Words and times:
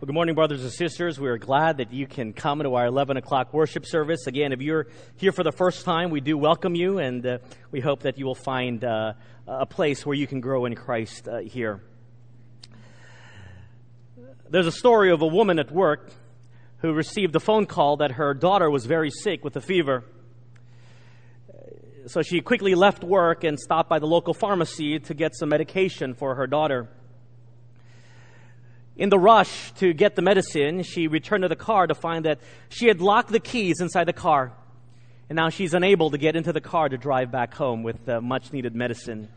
Well, 0.00 0.06
good 0.06 0.14
morning, 0.14 0.36
brothers 0.36 0.62
and 0.62 0.70
sisters. 0.70 1.18
We 1.18 1.28
are 1.28 1.38
glad 1.38 1.78
that 1.78 1.92
you 1.92 2.06
can 2.06 2.32
come 2.32 2.62
to 2.62 2.76
our 2.76 2.86
11 2.86 3.16
o'clock 3.16 3.52
worship 3.52 3.84
service. 3.84 4.28
Again, 4.28 4.52
if 4.52 4.62
you're 4.62 4.86
here 5.16 5.32
for 5.32 5.42
the 5.42 5.50
first 5.50 5.84
time, 5.84 6.10
we 6.10 6.20
do 6.20 6.38
welcome 6.38 6.76
you, 6.76 7.00
and 7.00 7.26
uh, 7.26 7.38
we 7.72 7.80
hope 7.80 8.02
that 8.02 8.16
you 8.16 8.24
will 8.24 8.36
find 8.36 8.84
uh, 8.84 9.14
a 9.48 9.66
place 9.66 10.06
where 10.06 10.14
you 10.14 10.28
can 10.28 10.40
grow 10.40 10.66
in 10.66 10.76
Christ 10.76 11.26
uh, 11.26 11.38
here. 11.38 11.82
There's 14.48 14.68
a 14.68 14.72
story 14.72 15.10
of 15.10 15.20
a 15.20 15.26
woman 15.26 15.58
at 15.58 15.72
work 15.72 16.12
who 16.76 16.92
received 16.92 17.34
a 17.34 17.40
phone 17.40 17.66
call 17.66 17.96
that 17.96 18.12
her 18.12 18.34
daughter 18.34 18.70
was 18.70 18.86
very 18.86 19.10
sick 19.10 19.42
with 19.42 19.56
a 19.56 19.60
fever. 19.60 20.04
So 22.06 22.22
she 22.22 22.40
quickly 22.40 22.76
left 22.76 23.02
work 23.02 23.42
and 23.42 23.58
stopped 23.58 23.88
by 23.88 23.98
the 23.98 24.06
local 24.06 24.32
pharmacy 24.32 25.00
to 25.00 25.12
get 25.12 25.34
some 25.34 25.48
medication 25.48 26.14
for 26.14 26.36
her 26.36 26.46
daughter. 26.46 26.88
In 28.98 29.10
the 29.10 29.18
rush 29.18 29.70
to 29.74 29.92
get 29.92 30.16
the 30.16 30.22
medicine, 30.22 30.82
she 30.82 31.06
returned 31.06 31.42
to 31.42 31.48
the 31.48 31.56
car 31.56 31.86
to 31.86 31.94
find 31.94 32.24
that 32.24 32.40
she 32.68 32.88
had 32.88 33.00
locked 33.00 33.30
the 33.30 33.38
keys 33.38 33.76
inside 33.80 34.04
the 34.04 34.12
car. 34.12 34.52
And 35.28 35.36
now 35.36 35.50
she's 35.50 35.72
unable 35.72 36.10
to 36.10 36.18
get 36.18 36.34
into 36.34 36.52
the 36.52 36.60
car 36.60 36.88
to 36.88 36.98
drive 36.98 37.30
back 37.30 37.54
home 37.54 37.84
with 37.84 38.04
the 38.04 38.20
much 38.20 38.52
needed 38.52 38.74
medicine. 38.74 39.28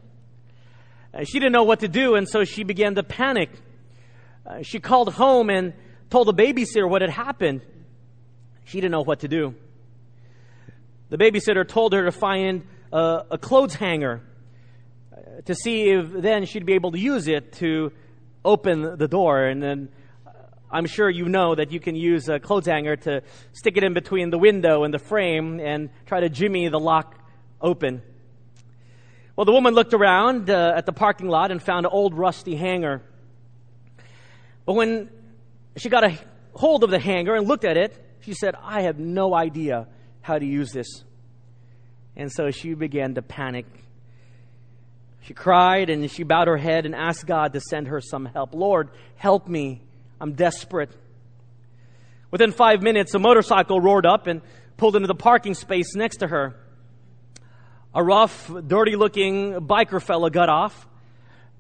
Uh, 1.14 1.26
she 1.26 1.34
didn't 1.34 1.52
know 1.52 1.64
what 1.64 1.82
to 1.82 1.88
do, 1.88 2.16
and 2.16 2.28
so 2.28 2.44
she 2.44 2.64
began 2.64 2.96
to 2.96 3.04
panic. 3.04 3.52
Uh, 4.48 4.64
she 4.64 4.80
called 4.80 5.14
home 5.14 5.52
and 5.52 5.74
told 6.10 6.28
the 6.28 6.34
babysitter 6.34 6.90
what 6.90 7.04
had 7.04 7.12
happened. 7.12 7.62
She 8.66 8.78
didn't 8.80 8.94
know 8.94 9.04
what 9.04 9.20
to 9.20 9.28
do. 9.28 9.54
The 11.10 11.18
babysitter 11.18 11.68
told 11.68 11.94
her 11.94 12.06
to 12.06 12.12
find 12.12 12.66
a, 12.92 13.38
clothes 13.40 13.76
hanger 13.76 14.22
uh, 15.12 15.42
to 15.46 15.54
see 15.54 15.90
if 15.90 16.12
then 16.14 16.46
she'd 16.46 16.66
be 16.66 16.74
able 16.74 16.94
to 16.94 17.00
use 17.00 17.28
it 17.28 17.54
to 17.54 17.92
open 18.44 18.98
the 18.98 19.08
door. 19.08 19.46
And 19.46 19.62
then 19.62 19.90
uh, 20.26 20.32
I'm 20.72 20.86
sure 20.86 21.10
you 21.10 21.26
know 21.26 21.56
that 21.56 21.72
you 21.72 21.80
can 21.80 21.96
use 21.96 22.30
a 22.30 22.40
clothes 22.40 22.66
hanger 22.66 22.96
to 22.98 23.22
stick 23.54 23.78
it 23.78 23.84
in 23.84 23.94
between 23.94 24.30
the 24.30 24.38
window 24.38 24.84
and 24.84 24.94
the 24.94 25.00
frame 25.00 25.60
and 25.60 25.90
try 26.06 26.20
to 26.20 26.30
jimmy 26.30 26.68
the 26.70 26.80
lock 26.80 27.16
open. 27.62 28.02
Well, 29.36 29.46
the 29.46 29.54
woman 29.54 29.74
looked 29.74 29.94
around 29.94 30.50
uh, 30.50 30.74
at 30.76 30.86
the 30.86 30.94
parking 30.94 31.28
lot 31.28 31.52
and 31.52 31.62
found 31.62 31.86
an 31.86 31.92
old 31.92 32.14
rusty 32.14 32.56
hanger. 32.56 33.02
But 34.66 34.74
when 34.74 35.10
she 35.78 35.90
got 35.90 36.04
a 36.04 36.18
hold 36.54 36.84
of 36.84 36.90
the 36.90 37.00
hanger 37.00 37.36
and 37.36 37.48
looked 37.48 37.66
at 37.66 37.78
it, 37.78 37.98
she 38.22 38.34
said, 38.34 38.56
I 38.62 38.84
have 38.84 39.00
no 39.00 39.34
idea 39.34 39.88
how 40.22 40.38
to 40.38 40.46
use 40.46 40.72
this. 40.72 40.88
And 42.16 42.32
so 42.32 42.52
she 42.52 42.74
began 42.74 43.16
to 43.16 43.22
panic 43.22 43.66
she 45.22 45.34
cried 45.34 45.90
and 45.90 46.10
she 46.10 46.24
bowed 46.24 46.48
her 46.48 46.58
head 46.58 46.86
and 46.86 46.96
asked 46.96 47.28
God 47.28 47.54
to 47.54 47.62
send 47.62 47.88
her 47.88 48.02
some 48.02 48.26
help. 48.26 48.56
Lord, 48.56 48.90
help 49.16 49.48
me. 49.48 49.82
I'm 50.20 50.34
desperate. 50.34 50.92
Within 52.32 52.52
five 52.52 52.82
minutes, 52.82 53.14
a 53.14 53.20
motorcycle 53.20 53.80
roared 53.80 54.06
up 54.06 54.28
and 54.28 54.42
pulled 54.78 54.96
into 54.96 55.08
the 55.08 55.16
parking 55.16 55.54
space 55.54 55.96
next 55.96 56.18
to 56.18 56.28
her. 56.28 56.56
A 57.94 58.04
rough, 58.04 58.50
dirty 58.68 58.96
looking 58.96 59.54
biker 59.68 60.02
fella 60.02 60.32
got 60.32 60.50
off 60.50 60.88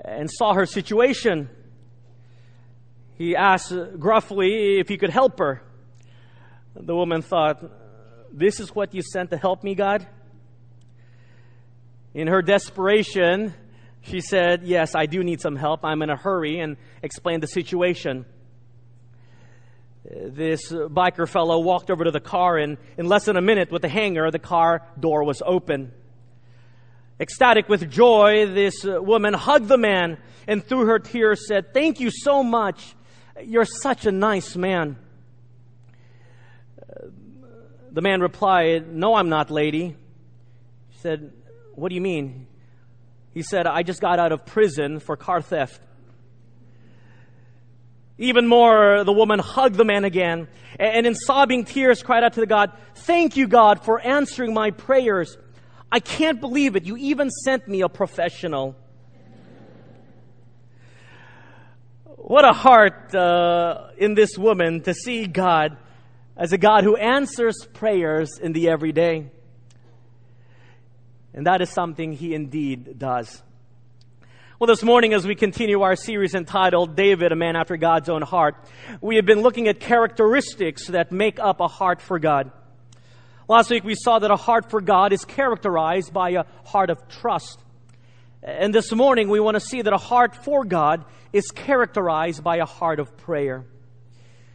and 0.03 0.29
saw 0.31 0.53
her 0.53 0.65
situation. 0.65 1.49
He 3.17 3.35
asked 3.35 3.73
gruffly 3.99 4.79
if 4.79 4.87
he 4.87 4.97
could 4.97 5.09
help 5.11 5.37
her. 5.39 5.61
The 6.73 6.95
woman 6.95 7.21
thought, 7.21 7.61
This 8.31 8.59
is 8.59 8.73
what 8.73 8.95
you 8.95 9.01
sent 9.01 9.29
to 9.31 9.37
help 9.37 9.63
me, 9.63 9.75
God? 9.75 10.07
In 12.13 12.27
her 12.27 12.41
desperation, 12.41 13.53
she 14.01 14.21
said, 14.21 14.63
Yes, 14.63 14.95
I 14.95 15.05
do 15.05 15.23
need 15.23 15.41
some 15.41 15.55
help. 15.55 15.83
I'm 15.83 16.01
in 16.01 16.09
a 16.09 16.15
hurry, 16.15 16.59
and 16.59 16.77
explained 17.01 17.43
the 17.43 17.47
situation. 17.47 18.25
This 20.03 20.71
biker 20.71 21.27
fellow 21.27 21.59
walked 21.59 21.91
over 21.91 22.03
to 22.03 22.11
the 22.11 22.19
car, 22.19 22.57
and 22.57 22.77
in 22.97 23.05
less 23.05 23.25
than 23.25 23.37
a 23.37 23.41
minute, 23.41 23.71
with 23.71 23.81
the 23.83 23.89
hanger, 23.89 24.31
the 24.31 24.39
car 24.39 24.85
door 24.99 25.23
was 25.23 25.41
open. 25.45 25.91
Ecstatic 27.19 27.69
with 27.69 27.89
joy, 27.91 28.47
this 28.47 28.83
woman 28.83 29.33
hugged 29.33 29.67
the 29.67 29.77
man 29.77 30.17
and 30.47 30.63
through 30.63 30.85
her 30.87 30.99
tears 30.99 31.47
said, 31.47 31.73
Thank 31.73 31.99
you 31.99 32.09
so 32.11 32.43
much. 32.43 32.95
You're 33.43 33.65
such 33.65 34.05
a 34.05 34.11
nice 34.11 34.55
man. 34.55 34.97
The 37.91 38.01
man 38.01 38.21
replied, 38.21 38.93
No, 38.93 39.15
I'm 39.15 39.29
not, 39.29 39.51
lady. 39.51 39.95
She 40.91 40.99
said, 40.99 41.31
what 41.73 41.89
do 41.89 41.95
you 41.95 42.01
mean? 42.01 42.47
He 43.33 43.43
said, 43.43 43.67
I 43.67 43.83
just 43.83 44.01
got 44.01 44.19
out 44.19 44.31
of 44.31 44.45
prison 44.45 44.99
for 44.99 45.15
car 45.15 45.41
theft. 45.41 45.81
Even 48.17 48.47
more, 48.47 49.03
the 49.03 49.13
woman 49.13 49.39
hugged 49.39 49.75
the 49.75 49.85
man 49.85 50.05
again 50.05 50.47
and 50.79 51.05
in 51.05 51.15
sobbing 51.15 51.65
tears 51.65 52.01
cried 52.01 52.23
out 52.23 52.33
to 52.33 52.39
the 52.39 52.47
God, 52.47 52.71
Thank 52.95 53.37
you, 53.37 53.47
God, 53.47 53.83
for 53.83 53.99
answering 53.99 54.53
my 54.53 54.71
prayers. 54.71 55.37
I 55.91 55.99
can't 55.99 56.39
believe 56.39 56.75
it. 56.75 56.85
You 56.85 56.97
even 56.97 57.29
sent 57.29 57.67
me 57.67 57.81
a 57.81 57.89
professional. 57.89 58.75
What 62.05 62.45
a 62.45 62.53
heart 62.53 63.13
uh, 63.13 63.89
in 63.97 64.13
this 64.13 64.37
woman 64.37 64.81
to 64.81 64.93
see 64.93 65.25
God 65.27 65.77
as 66.37 66.53
a 66.53 66.57
God 66.57 66.83
who 66.83 66.95
answers 66.95 67.65
prayers 67.73 68.39
in 68.41 68.53
the 68.53 68.69
everyday. 68.69 69.31
And 71.33 71.47
that 71.47 71.61
is 71.61 71.69
something 71.69 72.13
he 72.13 72.33
indeed 72.33 72.99
does. 72.99 73.41
Well, 74.59 74.67
this 74.67 74.83
morning, 74.83 75.13
as 75.13 75.25
we 75.25 75.33
continue 75.33 75.81
our 75.81 75.95
series 75.95 76.35
entitled 76.35 76.95
David, 76.95 77.31
a 77.31 77.35
man 77.35 77.55
after 77.55 77.77
God's 77.77 78.09
own 78.09 78.21
heart, 78.21 78.55
we 79.01 79.15
have 79.15 79.25
been 79.25 79.41
looking 79.41 79.67
at 79.67 79.79
characteristics 79.79 80.87
that 80.87 81.11
make 81.11 81.39
up 81.39 81.61
a 81.61 81.67
heart 81.67 82.01
for 82.01 82.19
God. 82.19 82.51
Last 83.47 83.71
week, 83.71 83.83
we 83.83 83.95
saw 83.95 84.19
that 84.19 84.29
a 84.29 84.35
heart 84.35 84.69
for 84.69 84.79
God 84.79 85.13
is 85.13 85.25
characterized 85.25 86.13
by 86.13 86.31
a 86.31 86.43
heart 86.63 86.89
of 86.89 87.07
trust. 87.07 87.59
And 88.43 88.73
this 88.73 88.91
morning, 88.91 89.29
we 89.29 89.39
want 89.39 89.55
to 89.55 89.59
see 89.59 89.81
that 89.81 89.93
a 89.93 89.97
heart 89.97 90.35
for 90.35 90.63
God 90.63 91.05
is 91.33 91.49
characterized 91.49 92.43
by 92.43 92.57
a 92.57 92.65
heart 92.65 92.99
of 92.99 93.17
prayer. 93.17 93.65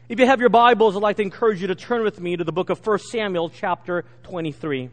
If 0.08 0.20
you 0.20 0.26
have 0.26 0.38
your 0.38 0.50
Bibles, 0.50 0.94
I'd 0.94 1.02
like 1.02 1.16
to 1.16 1.22
encourage 1.22 1.60
you 1.60 1.66
to 1.66 1.74
turn 1.74 2.04
with 2.04 2.20
me 2.20 2.36
to 2.36 2.44
the 2.44 2.52
book 2.52 2.70
of 2.70 2.86
1 2.86 2.98
Samuel, 3.00 3.50
chapter 3.50 4.04
23. 4.22 4.90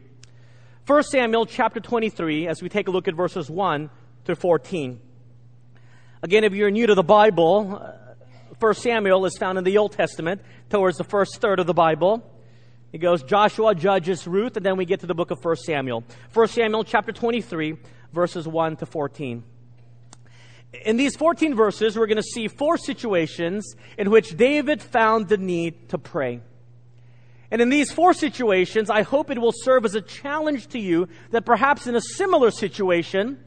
1 0.86 1.02
Samuel 1.04 1.46
chapter 1.46 1.80
23 1.80 2.46
as 2.46 2.60
we 2.60 2.68
take 2.68 2.88
a 2.88 2.90
look 2.90 3.08
at 3.08 3.14
verses 3.14 3.48
1 3.48 3.88
to 4.26 4.36
14. 4.36 5.00
Again, 6.22 6.44
if 6.44 6.52
you're 6.52 6.70
new 6.70 6.86
to 6.86 6.94
the 6.94 7.02
Bible, 7.02 7.64
1 8.58 8.70
uh, 8.70 8.74
Samuel 8.74 9.24
is 9.24 9.34
found 9.38 9.56
in 9.56 9.64
the 9.64 9.78
Old 9.78 9.92
Testament 9.92 10.42
towards 10.68 10.98
the 10.98 11.04
first 11.04 11.40
third 11.40 11.58
of 11.58 11.66
the 11.66 11.72
Bible. 11.72 12.22
It 12.92 12.98
goes 12.98 13.22
Joshua, 13.22 13.74
Judges, 13.74 14.26
Ruth, 14.26 14.58
and 14.58 14.66
then 14.66 14.76
we 14.76 14.84
get 14.84 15.00
to 15.00 15.06
the 15.06 15.14
book 15.14 15.30
of 15.30 15.42
1 15.42 15.56
Samuel. 15.56 16.04
1 16.34 16.48
Samuel 16.48 16.84
chapter 16.84 17.12
23, 17.12 17.78
verses 18.12 18.46
1 18.46 18.76
to 18.76 18.84
14. 18.84 19.42
In 20.84 20.98
these 20.98 21.16
14 21.16 21.54
verses, 21.54 21.96
we're 21.96 22.08
going 22.08 22.18
to 22.18 22.22
see 22.22 22.46
four 22.46 22.76
situations 22.76 23.74
in 23.96 24.10
which 24.10 24.36
David 24.36 24.82
found 24.82 25.28
the 25.28 25.38
need 25.38 25.88
to 25.88 25.96
pray. 25.96 26.42
And 27.50 27.60
in 27.60 27.68
these 27.68 27.92
four 27.92 28.14
situations, 28.14 28.90
I 28.90 29.02
hope 29.02 29.30
it 29.30 29.38
will 29.38 29.52
serve 29.54 29.84
as 29.84 29.94
a 29.94 30.00
challenge 30.00 30.68
to 30.68 30.78
you 30.78 31.08
that 31.30 31.44
perhaps 31.44 31.86
in 31.86 31.94
a 31.94 32.00
similar 32.00 32.50
situation, 32.50 33.38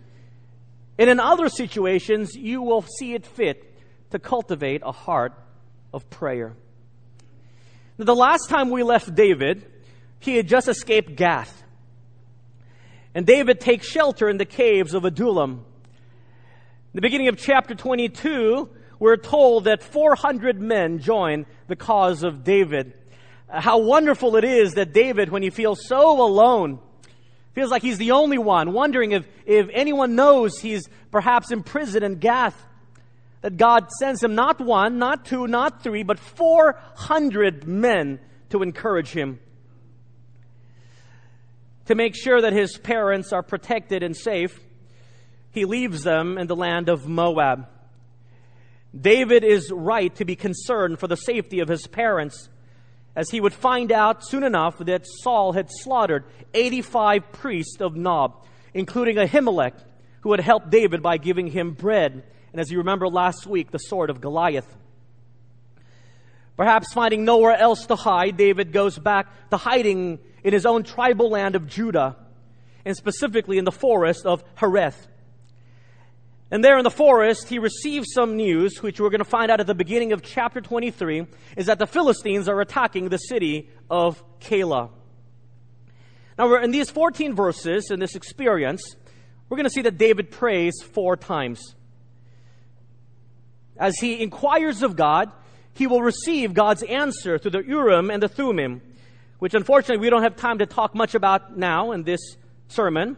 and 0.97 1.09
in 1.09 1.19
other 1.19 1.49
situations, 1.49 2.35
you 2.35 2.61
will 2.61 2.81
see 2.81 3.13
it 3.13 3.25
fit 3.25 3.73
to 4.11 4.19
cultivate 4.19 4.81
a 4.85 4.91
heart 4.91 5.33
of 5.93 6.09
prayer. 6.09 6.55
Now, 7.97 8.05
the 8.05 8.15
last 8.15 8.49
time 8.49 8.69
we 8.69 8.83
left 8.83 9.13
David, 9.15 9.65
he 10.19 10.37
had 10.37 10.47
just 10.47 10.67
escaped 10.67 11.15
Gath. 11.15 11.63
And 13.13 13.25
David 13.25 13.59
takes 13.59 13.87
shelter 13.87 14.29
in 14.29 14.37
the 14.37 14.45
caves 14.45 14.93
of 14.93 15.03
Adullam. 15.03 15.51
In 15.51 16.93
the 16.93 17.01
beginning 17.01 17.27
of 17.27 17.37
chapter 17.37 17.73
22, 17.73 18.69
we're 18.99 19.17
told 19.17 19.65
that 19.65 19.83
400 19.83 20.59
men 20.59 20.99
join 20.99 21.45
the 21.67 21.75
cause 21.75 22.23
of 22.23 22.43
David 22.43 22.93
Uh, 23.49 23.61
how 23.61 23.79
wonderful 23.79 24.35
it 24.35 24.43
is 24.43 24.73
that 24.73 24.93
David, 24.93 25.29
when 25.29 25.43
he 25.43 25.49
feels 25.49 25.85
so 25.85 26.21
alone, 26.21 26.79
feels 27.53 27.71
like 27.71 27.81
he's 27.81 27.97
the 27.97 28.11
only 28.11 28.37
one, 28.37 28.73
wondering 28.73 29.11
if, 29.11 29.27
if 29.45 29.67
anyone 29.73 30.15
knows 30.15 30.59
he's 30.59 30.87
perhaps 31.11 31.51
imprisoned 31.51 32.03
in 32.03 32.15
Gath, 32.15 32.55
that 33.41 33.57
God 33.57 33.89
sends 33.99 34.23
him 34.23 34.35
not 34.35 34.59
one, 34.59 34.99
not 34.99 35.25
two, 35.25 35.47
not 35.47 35.81
three, 35.81 36.03
but 36.03 36.19
400 36.19 37.67
men 37.67 38.19
to 38.49 38.61
encourage 38.61 39.09
him. 39.09 39.39
To 41.85 41.95
make 41.95 42.15
sure 42.15 42.41
that 42.41 42.53
his 42.53 42.77
parents 42.77 43.31
are 43.31 43.43
protected 43.43 44.03
and 44.03 44.15
safe, 44.15 44.59
he 45.51 45.65
leaves 45.65 46.03
them 46.03 46.37
in 46.37 46.47
the 46.47 46.55
land 46.55 46.89
of 46.89 47.07
Moab. 47.07 47.67
David 48.99 49.43
is 49.43 49.71
right 49.71 50.13
to 50.15 50.25
be 50.25 50.35
concerned 50.35 50.99
for 50.99 51.07
the 51.07 51.15
safety 51.15 51.59
of 51.59 51.69
his 51.69 51.87
parents 51.87 52.49
as 53.17 53.31
he 53.31 53.41
would 53.41 53.53
find 53.53 53.91
out 53.91 54.23
soon 54.23 54.43
enough 54.43 54.77
that 54.77 55.01
Saul 55.23 55.51
had 55.51 55.69
slaughtered 55.69 56.23
85 56.53 57.31
priests 57.31 57.81
of 57.81 57.95
Nob, 57.95 58.45
including 58.75 59.17
Ahimelech, 59.17 59.73
who 60.21 60.31
had 60.31 60.39
helped 60.39 60.69
David 60.69 61.01
by 61.01 61.17
giving 61.17 61.47
him 61.47 61.71
bread, 61.71 62.23
and 62.51 62.61
as 62.61 62.71
you 62.71 62.77
remember 62.77 63.09
last 63.09 63.47
week, 63.47 63.71
the 63.71 63.79
sword 63.79 64.11
of 64.11 64.21
Goliath. 64.21 64.71
Perhaps 66.55 66.93
finding 66.93 67.25
nowhere 67.25 67.55
else 67.55 67.87
to 67.87 67.95
hide, 67.95 68.37
David 68.37 68.71
goes 68.71 68.99
back 68.99 69.49
to 69.49 69.57
hiding 69.57 70.19
in 70.43 70.53
his 70.53 70.67
own 70.67 70.83
tribal 70.83 71.31
land 71.31 71.55
of 71.55 71.67
Judah, 71.67 72.15
and 72.85 72.95
specifically 72.95 73.57
in 73.57 73.65
the 73.65 73.71
forest 73.71 74.27
of 74.27 74.43
Hereth. 74.55 75.07
And 76.49 76.63
there 76.63 76.77
in 76.77 76.83
the 76.83 76.91
forest, 76.91 77.49
he 77.49 77.59
receives 77.59 78.13
some 78.13 78.37
news, 78.37 78.81
which 78.81 79.01
we're 79.01 79.09
going 79.09 79.19
to 79.19 79.25
find 79.25 79.51
out 79.51 79.59
at 79.59 79.67
the 79.67 79.75
beginning 79.75 80.13
of 80.13 80.21
chapter 80.21 80.61
23, 80.61 81.27
is 81.57 81.65
that 81.65 81.77
the 81.77 81.87
Philistines 81.87 82.47
are 82.47 82.61
attacking 82.61 83.09
the 83.09 83.17
city 83.17 83.69
of 83.89 84.23
Keilah. 84.39 84.89
Now, 86.37 86.55
in 86.55 86.71
these 86.71 86.89
14 86.89 87.35
verses, 87.35 87.91
in 87.91 87.99
this 87.99 88.15
experience, 88.15 88.95
we're 89.49 89.57
going 89.57 89.65
to 89.65 89.71
see 89.71 89.81
that 89.81 89.97
David 89.97 90.31
prays 90.31 90.75
four 90.81 91.17
times. 91.17 91.75
As 93.77 93.97
he 93.97 94.21
inquires 94.21 94.83
of 94.83 94.95
God, 94.95 95.31
he 95.73 95.85
will 95.85 96.01
receive 96.01 96.53
God's 96.53 96.83
answer 96.83 97.37
through 97.37 97.51
the 97.51 97.63
Urim 97.63 98.09
and 98.09 98.23
the 98.23 98.29
Thummim, 98.29 98.81
which 99.39 99.53
unfortunately 99.53 100.01
we 100.01 100.09
don't 100.09 100.23
have 100.23 100.35
time 100.35 100.59
to 100.59 100.65
talk 100.65 100.95
much 100.95 101.13
about 101.13 101.57
now 101.57 101.91
in 101.91 102.03
this 102.03 102.19
sermon. 102.67 103.17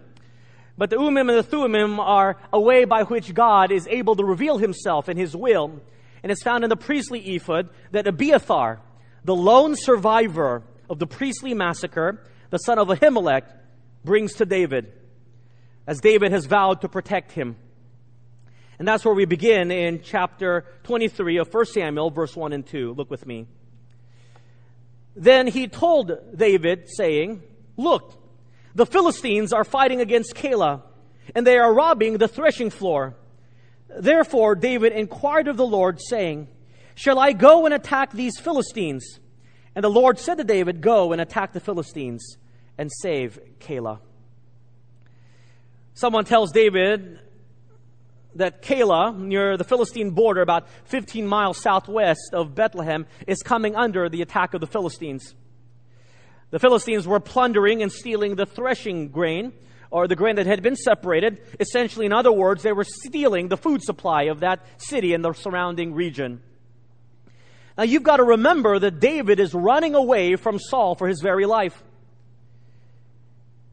But 0.79 0.89
the 0.91 0.95
Urim 0.95 1.17
and 1.17 1.37
the 1.37 1.43
Thummim 1.43 1.99
are 1.99 2.37
a 2.53 2.59
way 2.59 2.85
by 2.85 3.03
which 3.03 3.33
God 3.33 3.69
is 3.69 3.85
able 3.87 4.15
to 4.15 4.23
reveal 4.23 4.57
himself 4.57 5.09
and 5.09 5.19
his 5.19 5.35
will. 5.35 5.81
And 6.23 6.31
it's 6.31 6.41
found 6.41 6.63
in 6.63 6.69
the 6.69 6.77
priestly 6.77 7.19
ephod 7.35 7.67
that 7.91 8.07
Abiathar, 8.07 8.79
the 9.25 9.35
lone 9.35 9.75
survivor 9.75 10.63
of 10.89 10.97
the 10.97 11.05
priestly 11.05 11.53
massacre, 11.53 12.23
the 12.49 12.59
son 12.59 12.79
of 12.79 12.87
Ahimelech, 12.87 13.43
brings 14.05 14.35
to 14.35 14.45
David, 14.45 14.93
as 15.85 15.99
David 15.99 16.31
has 16.31 16.45
vowed 16.45 16.79
to 16.79 16.87
protect 16.87 17.33
him. 17.33 17.57
And 18.79 18.87
that's 18.87 19.03
where 19.03 19.13
we 19.13 19.25
begin 19.25 19.71
in 19.71 20.01
chapter 20.01 20.65
23 20.83 21.39
of 21.39 21.53
1 21.53 21.65
Samuel, 21.65 22.09
verse 22.09 22.37
1 22.37 22.53
and 22.53 22.65
2. 22.65 22.93
Look 22.93 23.11
with 23.11 23.27
me. 23.27 23.47
Then 25.13 25.47
he 25.47 25.67
told 25.67 26.37
David, 26.37 26.87
saying, 26.87 27.43
Look, 27.75 28.18
the 28.75 28.85
Philistines 28.85 29.53
are 29.53 29.63
fighting 29.63 30.01
against 30.01 30.35
Keilah, 30.35 30.81
and 31.35 31.45
they 31.45 31.57
are 31.57 31.73
robbing 31.73 32.17
the 32.17 32.27
threshing 32.27 32.69
floor. 32.69 33.15
Therefore, 33.89 34.55
David 34.55 34.93
inquired 34.93 35.47
of 35.47 35.57
the 35.57 35.65
Lord, 35.65 35.99
saying, 36.01 36.47
Shall 36.95 37.17
I 37.17 37.33
go 37.33 37.65
and 37.65 37.73
attack 37.73 38.11
these 38.11 38.39
Philistines? 38.39 39.19
And 39.75 39.83
the 39.83 39.89
Lord 39.89 40.19
said 40.19 40.35
to 40.35 40.43
David, 40.43 40.81
Go 40.81 41.11
and 41.11 41.21
attack 41.21 41.53
the 41.53 41.59
Philistines 41.59 42.37
and 42.77 42.91
save 43.01 43.39
Keilah. 43.59 43.99
Someone 45.93 46.25
tells 46.25 46.51
David 46.51 47.19
that 48.35 48.61
Keilah, 48.61 49.17
near 49.17 49.57
the 49.57 49.63
Philistine 49.63 50.11
border, 50.11 50.41
about 50.41 50.69
15 50.85 51.27
miles 51.27 51.57
southwest 51.57 52.33
of 52.33 52.55
Bethlehem, 52.55 53.05
is 53.27 53.41
coming 53.41 53.75
under 53.75 54.07
the 54.07 54.21
attack 54.21 54.53
of 54.53 54.61
the 54.61 54.67
Philistines. 54.67 55.35
The 56.51 56.59
Philistines 56.59 57.07
were 57.07 57.19
plundering 57.19 57.81
and 57.83 57.91
stealing 57.91 58.35
the 58.35 58.45
threshing 58.45 59.09
grain, 59.09 59.53
or 59.91 60.07
the 60.07 60.15
grain 60.15 60.35
that 60.35 60.45
had 60.45 60.61
been 60.61 60.75
separated. 60.75 61.41
Essentially, 61.59 62.05
in 62.05 62.13
other 62.13 62.31
words, 62.31 62.63
they 62.63 62.73
were 62.73 62.83
stealing 62.83 63.47
the 63.47 63.57
food 63.57 63.81
supply 63.83 64.23
of 64.23 64.41
that 64.41 64.65
city 64.77 65.13
and 65.13 65.23
the 65.23 65.33
surrounding 65.33 65.93
region. 65.93 66.41
Now, 67.77 67.83
you've 67.83 68.03
got 68.03 68.17
to 68.17 68.23
remember 68.23 68.77
that 68.77 68.99
David 68.99 69.39
is 69.39 69.53
running 69.53 69.95
away 69.95 70.35
from 70.35 70.59
Saul 70.59 70.95
for 70.95 71.07
his 71.07 71.21
very 71.21 71.45
life. 71.45 71.81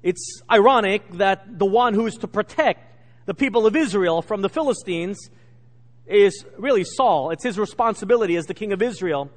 It's 0.02 0.40
ironic 0.50 1.02
that 1.14 1.58
the 1.58 1.66
one 1.66 1.92
who 1.92 2.06
is 2.06 2.14
to 2.16 2.28
protect 2.28 2.80
the 3.24 3.34
people 3.34 3.66
of 3.66 3.74
Israel 3.74 4.22
from 4.22 4.42
the 4.42 4.48
Philistines 4.48 5.18
is 6.06 6.44
really 6.56 6.84
Saul. 6.84 7.30
It's 7.30 7.42
his 7.42 7.58
responsibility 7.58 8.36
as 8.36 8.46
the 8.46 8.54
king 8.54 8.72
of 8.72 8.80
Israel. 8.80 9.30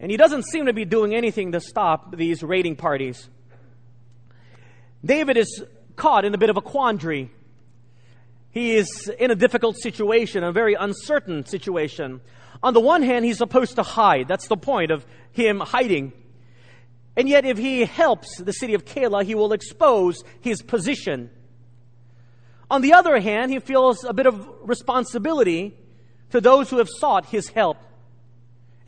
And 0.00 0.10
he 0.10 0.16
doesn't 0.16 0.44
seem 0.44 0.66
to 0.66 0.72
be 0.72 0.84
doing 0.84 1.14
anything 1.14 1.52
to 1.52 1.60
stop 1.60 2.16
these 2.16 2.42
raiding 2.42 2.76
parties. 2.76 3.28
David 5.04 5.36
is 5.36 5.62
caught 5.96 6.24
in 6.24 6.34
a 6.34 6.38
bit 6.38 6.50
of 6.50 6.56
a 6.56 6.60
quandary. 6.60 7.30
He 8.50 8.74
is 8.76 9.10
in 9.18 9.30
a 9.30 9.34
difficult 9.34 9.76
situation, 9.76 10.44
a 10.44 10.52
very 10.52 10.74
uncertain 10.74 11.44
situation. 11.46 12.20
On 12.62 12.74
the 12.74 12.80
one 12.80 13.02
hand, 13.02 13.24
he's 13.24 13.38
supposed 13.38 13.76
to 13.76 13.82
hide. 13.82 14.28
That's 14.28 14.48
the 14.48 14.56
point 14.56 14.90
of 14.90 15.06
him 15.32 15.60
hiding. 15.60 16.12
And 17.16 17.28
yet, 17.28 17.44
if 17.44 17.58
he 17.58 17.84
helps 17.84 18.38
the 18.38 18.52
city 18.52 18.74
of 18.74 18.84
Keilah, 18.84 19.24
he 19.24 19.34
will 19.34 19.52
expose 19.52 20.22
his 20.40 20.62
position. 20.62 21.30
On 22.70 22.80
the 22.80 22.92
other 22.92 23.18
hand, 23.18 23.50
he 23.50 23.58
feels 23.58 24.04
a 24.04 24.12
bit 24.12 24.26
of 24.26 24.48
responsibility 24.62 25.76
to 26.30 26.40
those 26.40 26.70
who 26.70 26.78
have 26.78 26.88
sought 26.88 27.26
his 27.26 27.48
help, 27.48 27.78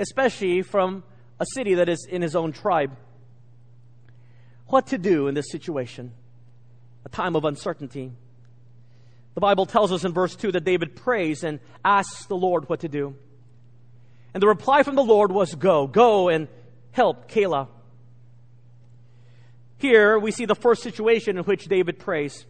especially 0.01 0.63
from 0.63 1.05
a 1.39 1.45
city 1.55 1.75
that 1.75 1.89
is 1.89 2.07
in 2.11 2.23
his 2.23 2.35
own 2.35 2.53
tribe. 2.53 2.97
What 4.67 4.89
to 4.89 4.99
do 4.99 5.29
in 5.29 5.35
this 5.35 5.51
situation? 5.51 6.13
A 7.05 7.09
time 7.09 7.37
of 7.37 7.45
uncertainty. 7.45 8.13
The 9.35 9.41
Bible 9.41 9.67
tells 9.67 9.93
us 9.93 10.05
in 10.05 10.13
verse 10.13 10.35
2 10.35 10.53
that 10.53 10.65
David 10.65 10.97
prays 10.97 11.45
and 11.45 11.61
asks 11.85 12.27
the 12.27 12.37
Lord 12.37 12.69
what 12.69 12.81
to 12.81 12.89
do. 12.89 13.15
And 14.35 14.43
the 14.43 14.49
reply 14.49 14.83
from 14.83 14.97
the 14.97 15.05
Lord 15.05 15.33
was, 15.33 15.55
Go, 15.55 15.87
go 15.87 16.29
and 16.29 16.49
help 16.93 17.31
Keilah. 17.31 17.69
Here 19.79 20.19
we 20.19 20.31
see 20.31 20.45
the 20.45 20.55
first 20.55 20.83
situation 20.83 21.39
in 21.39 21.45
which 21.45 21.67
David 21.67 21.99
prays. 21.99 22.45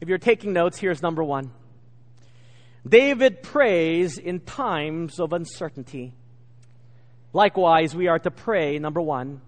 If 0.00 0.08
you're 0.08 0.18
taking 0.18 0.52
notes, 0.52 0.78
here's 0.78 1.02
number 1.02 1.22
one 1.24 1.52
David 2.86 3.42
prays 3.42 4.18
in 4.18 4.40
times 4.40 5.18
of 5.18 5.32
uncertainty. 5.32 6.12
Likewise, 7.36 7.94
we 7.94 8.08
are 8.08 8.18
to 8.18 8.30
pray, 8.30 8.78
number 8.78 9.02
one, 9.02 9.42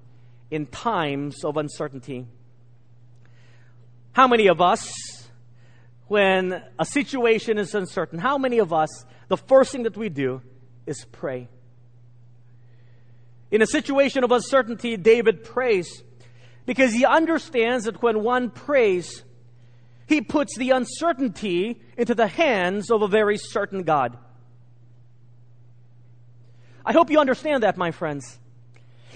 in 0.50 0.66
times 0.66 1.42
of 1.42 1.56
uncertainty. 1.56 2.26
How 4.12 4.28
many 4.28 4.48
of 4.48 4.60
us, 4.60 4.92
when 6.06 6.62
a 6.78 6.84
situation 6.84 7.56
is 7.56 7.74
uncertain, 7.74 8.18
how 8.18 8.36
many 8.36 8.58
of 8.58 8.74
us, 8.74 8.90
the 9.28 9.38
first 9.38 9.72
thing 9.72 9.84
that 9.84 9.96
we 9.96 10.10
do 10.10 10.42
is 10.84 11.06
pray? 11.12 11.48
In 13.50 13.62
a 13.62 13.66
situation 13.66 14.22
of 14.22 14.32
uncertainty, 14.32 14.98
David 14.98 15.42
prays 15.42 16.02
because 16.66 16.92
he 16.92 17.06
understands 17.06 17.86
that 17.86 18.02
when 18.02 18.22
one 18.22 18.50
prays, 18.50 19.22
he 20.06 20.20
puts 20.20 20.58
the 20.58 20.72
uncertainty 20.72 21.80
into 21.96 22.14
the 22.14 22.26
hands 22.26 22.90
of 22.90 23.00
a 23.00 23.08
very 23.08 23.38
certain 23.38 23.82
God. 23.82 24.18
I 26.88 26.92
hope 26.92 27.10
you 27.10 27.20
understand 27.20 27.64
that, 27.64 27.76
my 27.76 27.90
friends. 27.90 28.38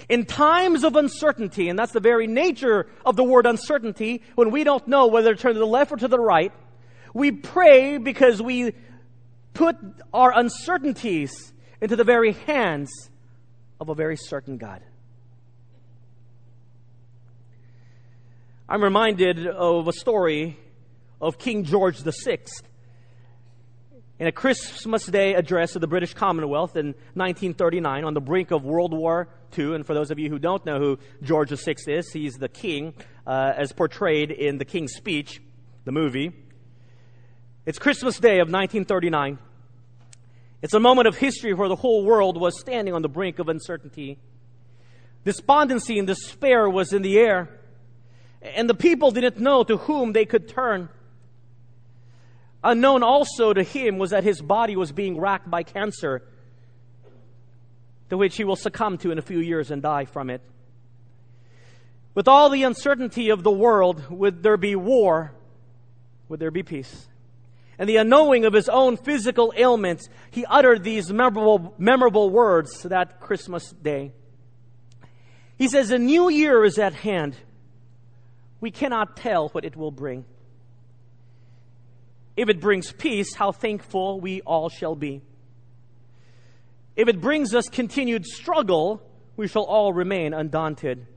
In 0.07 0.25
times 0.25 0.83
of 0.83 0.95
uncertainty, 0.95 1.69
and 1.69 1.79
that's 1.79 1.91
the 1.91 1.99
very 1.99 2.27
nature 2.27 2.85
of 3.03 3.15
the 3.15 3.23
word 3.23 3.47
uncertainty, 3.47 4.21
when 4.35 4.51
we 4.51 4.63
don't 4.63 4.87
know 4.87 5.07
whether 5.07 5.33
to 5.33 5.41
turn 5.41 5.53
to 5.55 5.59
the 5.59 5.65
left 5.65 5.91
or 5.91 5.97
to 5.97 6.07
the 6.07 6.19
right, 6.19 6.53
we 7.15 7.31
pray 7.31 7.97
because 7.97 8.39
we 8.39 8.75
put 9.55 9.75
our 10.13 10.31
uncertainties 10.37 11.51
into 11.81 11.95
the 11.95 12.03
very 12.03 12.33
hands 12.33 12.91
of 13.79 13.89
a 13.89 13.95
very 13.95 14.17
certain 14.17 14.57
God. 14.57 14.83
I'm 18.69 18.83
reminded 18.83 19.47
of 19.47 19.87
a 19.87 19.93
story 19.93 20.59
of 21.19 21.39
King 21.39 21.63
George 21.63 21.97
VI. 21.97 22.37
In 24.23 24.27
a 24.27 24.31
Christmas 24.31 25.05
Day 25.05 25.33
address 25.33 25.75
of 25.75 25.81
the 25.81 25.87
British 25.87 26.13
Commonwealth 26.13 26.77
in 26.77 26.95
1939 27.15 28.05
on 28.05 28.13
the 28.13 28.21
brink 28.21 28.51
of 28.51 28.63
World 28.63 28.93
War 28.93 29.27
II, 29.57 29.75
and 29.75 29.85
for 29.85 29.93
those 29.93 30.11
of 30.11 30.17
you 30.17 30.29
who 30.29 30.39
don't 30.39 30.65
know 30.65 30.79
who 30.79 30.97
George 31.21 31.49
VI 31.49 31.75
is, 31.87 32.09
he's 32.13 32.35
the 32.35 32.47
king 32.47 32.93
uh, 33.27 33.51
as 33.57 33.73
portrayed 33.73 34.31
in 34.31 34.59
The 34.59 34.63
King's 34.63 34.93
Speech, 34.93 35.41
the 35.83 35.91
movie. 35.91 36.31
It's 37.65 37.77
Christmas 37.77 38.17
Day 38.17 38.35
of 38.35 38.47
1939. 38.47 39.39
It's 40.61 40.73
a 40.73 40.79
moment 40.79 41.09
of 41.09 41.17
history 41.17 41.53
where 41.53 41.67
the 41.67 41.75
whole 41.75 42.05
world 42.05 42.39
was 42.39 42.57
standing 42.57 42.93
on 42.93 43.01
the 43.01 43.09
brink 43.09 43.39
of 43.39 43.49
uncertainty. 43.49 44.19
Despondency 45.25 45.99
and 45.99 46.07
despair 46.07 46.69
was 46.69 46.93
in 46.93 47.01
the 47.01 47.17
air, 47.17 47.49
and 48.41 48.69
the 48.69 48.73
people 48.73 49.11
didn't 49.11 49.39
know 49.39 49.65
to 49.65 49.75
whom 49.75 50.13
they 50.13 50.23
could 50.23 50.47
turn. 50.47 50.87
Unknown 52.63 53.03
also 53.03 53.53
to 53.53 53.63
him 53.63 53.97
was 53.97 54.11
that 54.11 54.23
his 54.23 54.41
body 54.41 54.75
was 54.75 54.91
being 54.91 55.19
racked 55.19 55.49
by 55.49 55.63
cancer, 55.63 56.23
to 58.09 58.17
which 58.17 58.37
he 58.37 58.43
will 58.43 58.55
succumb 58.55 58.97
to 58.99 59.11
in 59.11 59.17
a 59.17 59.21
few 59.21 59.39
years 59.39 59.69
and 59.69 59.81
die 59.81 60.05
from 60.05 60.29
it. 60.29 60.41
With 62.15 62.27
all 62.27 62.49
the 62.49 62.63
uncertainty 62.63 63.29
of 63.29 63.43
the 63.43 63.51
world, 63.51 64.09
would 64.09 64.43
there 64.43 64.57
be 64.57 64.75
war? 64.75 65.33
Would 66.29 66.39
there 66.39 66.51
be 66.51 66.63
peace? 66.63 67.07
And 67.77 67.89
the 67.89 67.97
unknowing 67.97 68.45
of 68.45 68.53
his 68.53 68.69
own 68.69 68.97
physical 68.97 69.51
ailments, 69.57 70.07
he 70.29 70.45
uttered 70.45 70.83
these 70.83 71.11
memorable, 71.11 71.73
memorable 71.77 72.29
words 72.29 72.83
that 72.83 73.19
Christmas 73.19 73.71
day. 73.71 74.11
He 75.57 75.67
says, 75.67 75.91
A 75.91 75.97
new 75.97 76.29
year 76.29 76.63
is 76.63 76.77
at 76.77 76.93
hand. 76.93 77.35
We 78.61 78.71
cannot 78.71 79.17
tell 79.17 79.49
what 79.49 79.65
it 79.65 79.75
will 79.75 79.91
bring. 79.91 80.25
If 82.35 82.49
it 82.49 82.59
brings 82.59 82.91
peace, 82.91 83.35
how 83.35 83.51
thankful 83.51 84.19
we 84.19 84.41
all 84.41 84.69
shall 84.69 84.95
be. 84.95 85.21
If 86.95 87.07
it 87.07 87.21
brings 87.21 87.53
us 87.53 87.69
continued 87.69 88.25
struggle, 88.25 89.01
we 89.35 89.47
shall 89.47 89.63
all 89.63 89.93
remain 89.93 90.33
undaunted. 90.33 91.07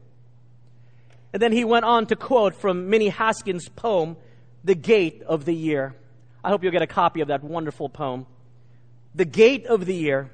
And 1.33 1.43
then 1.43 1.53
he 1.53 1.65
went 1.65 1.85
on 1.85 2.07
to 2.07 2.17
quote 2.17 2.55
from 2.55 2.89
Minnie 2.89 3.09
Haskins' 3.09 3.69
poem, 3.69 4.17
The 4.65 4.75
Gate 4.75 5.23
of 5.27 5.45
the 5.45 5.55
Year. 5.55 5.95
I 6.43 6.51
hope 6.51 6.63
you'll 6.63 6.73
get 6.73 6.83
a 6.83 6.87
copy 6.87 7.21
of 7.21 7.29
that 7.29 7.43
wonderful 7.43 7.89
poem. 7.89 8.27
The 9.15 9.25
Gate 9.25 9.67
of 9.67 9.85
the 9.85 9.95
Year. 9.95 10.31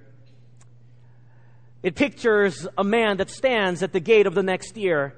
It 1.82 1.96
pictures 1.96 2.68
a 2.78 2.84
man 2.84 3.16
that 3.16 3.30
stands 3.30 3.82
at 3.82 3.92
the 3.92 4.00
gate 4.00 4.26
of 4.26 4.34
the 4.34 4.42
next 4.42 4.76
year. 4.76 5.16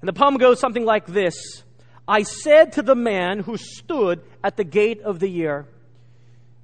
And 0.00 0.08
the 0.08 0.12
poem 0.12 0.36
goes 0.38 0.58
something 0.58 0.84
like 0.84 1.06
this 1.06 1.62
I 2.12 2.24
said 2.24 2.72
to 2.72 2.82
the 2.82 2.94
man 2.94 3.38
who 3.38 3.56
stood 3.56 4.20
at 4.44 4.58
the 4.58 4.64
gate 4.64 5.00
of 5.00 5.18
the 5.18 5.30
year, 5.30 5.66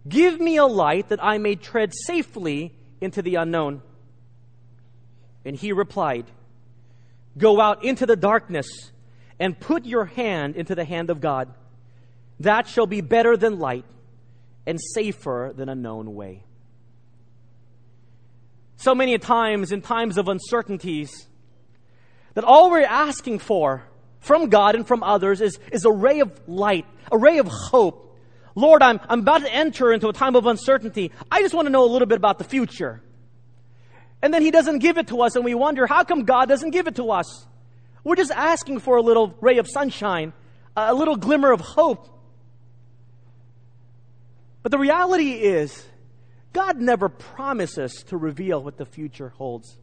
Give 0.06 0.38
me 0.38 0.58
a 0.58 0.66
light 0.66 1.08
that 1.08 1.24
I 1.24 1.38
may 1.38 1.54
tread 1.54 1.94
safely 1.94 2.74
into 3.00 3.22
the 3.22 3.36
unknown. 3.36 3.80
And 5.46 5.56
he 5.56 5.72
replied, 5.72 6.26
Go 7.38 7.62
out 7.62 7.82
into 7.82 8.04
the 8.04 8.14
darkness 8.14 8.68
and 9.40 9.58
put 9.58 9.86
your 9.86 10.04
hand 10.04 10.54
into 10.54 10.74
the 10.74 10.84
hand 10.84 11.08
of 11.08 11.22
God. 11.22 11.48
That 12.40 12.68
shall 12.68 12.86
be 12.86 13.00
better 13.00 13.34
than 13.34 13.58
light 13.58 13.86
and 14.66 14.78
safer 14.78 15.54
than 15.56 15.70
a 15.70 15.74
known 15.74 16.14
way. 16.14 16.44
So 18.76 18.94
many 18.94 19.16
times, 19.16 19.72
in 19.72 19.80
times 19.80 20.18
of 20.18 20.28
uncertainties, 20.28 21.26
that 22.34 22.44
all 22.44 22.70
we're 22.70 22.82
asking 22.84 23.38
for 23.38 23.87
from 24.20 24.48
God 24.48 24.74
and 24.74 24.86
from 24.86 25.02
others 25.02 25.40
is, 25.40 25.58
is 25.72 25.84
a 25.84 25.90
ray 25.90 26.20
of 26.20 26.38
light, 26.46 26.86
a 27.10 27.18
ray 27.18 27.38
of 27.38 27.46
hope. 27.46 28.16
Lord, 28.54 28.82
I'm, 28.82 29.00
I'm 29.08 29.20
about 29.20 29.42
to 29.42 29.52
enter 29.52 29.92
into 29.92 30.08
a 30.08 30.12
time 30.12 30.34
of 30.34 30.46
uncertainty. 30.46 31.12
I 31.30 31.42
just 31.42 31.54
want 31.54 31.66
to 31.66 31.70
know 31.70 31.84
a 31.84 31.90
little 31.90 32.08
bit 32.08 32.16
about 32.16 32.38
the 32.38 32.44
future. 32.44 33.00
And 34.20 34.34
then 34.34 34.42
He 34.42 34.50
doesn't 34.50 34.80
give 34.80 34.98
it 34.98 35.08
to 35.08 35.22
us, 35.22 35.36
and 35.36 35.44
we 35.44 35.54
wonder, 35.54 35.86
how 35.86 36.02
come 36.02 36.24
God 36.24 36.48
doesn't 36.48 36.70
give 36.70 36.88
it 36.88 36.96
to 36.96 37.10
us? 37.10 37.46
We're 38.02 38.16
just 38.16 38.32
asking 38.32 38.80
for 38.80 38.96
a 38.96 39.02
little 39.02 39.34
ray 39.40 39.58
of 39.58 39.68
sunshine, 39.68 40.32
a 40.76 40.94
little 40.94 41.16
glimmer 41.16 41.52
of 41.52 41.60
hope. 41.60 42.08
But 44.62 44.72
the 44.72 44.78
reality 44.78 45.32
is, 45.34 45.86
God 46.52 46.78
never 46.80 47.08
promises 47.08 48.02
to 48.08 48.16
reveal 48.16 48.62
what 48.62 48.76
the 48.76 48.86
future 48.86 49.28
holds. 49.28 49.78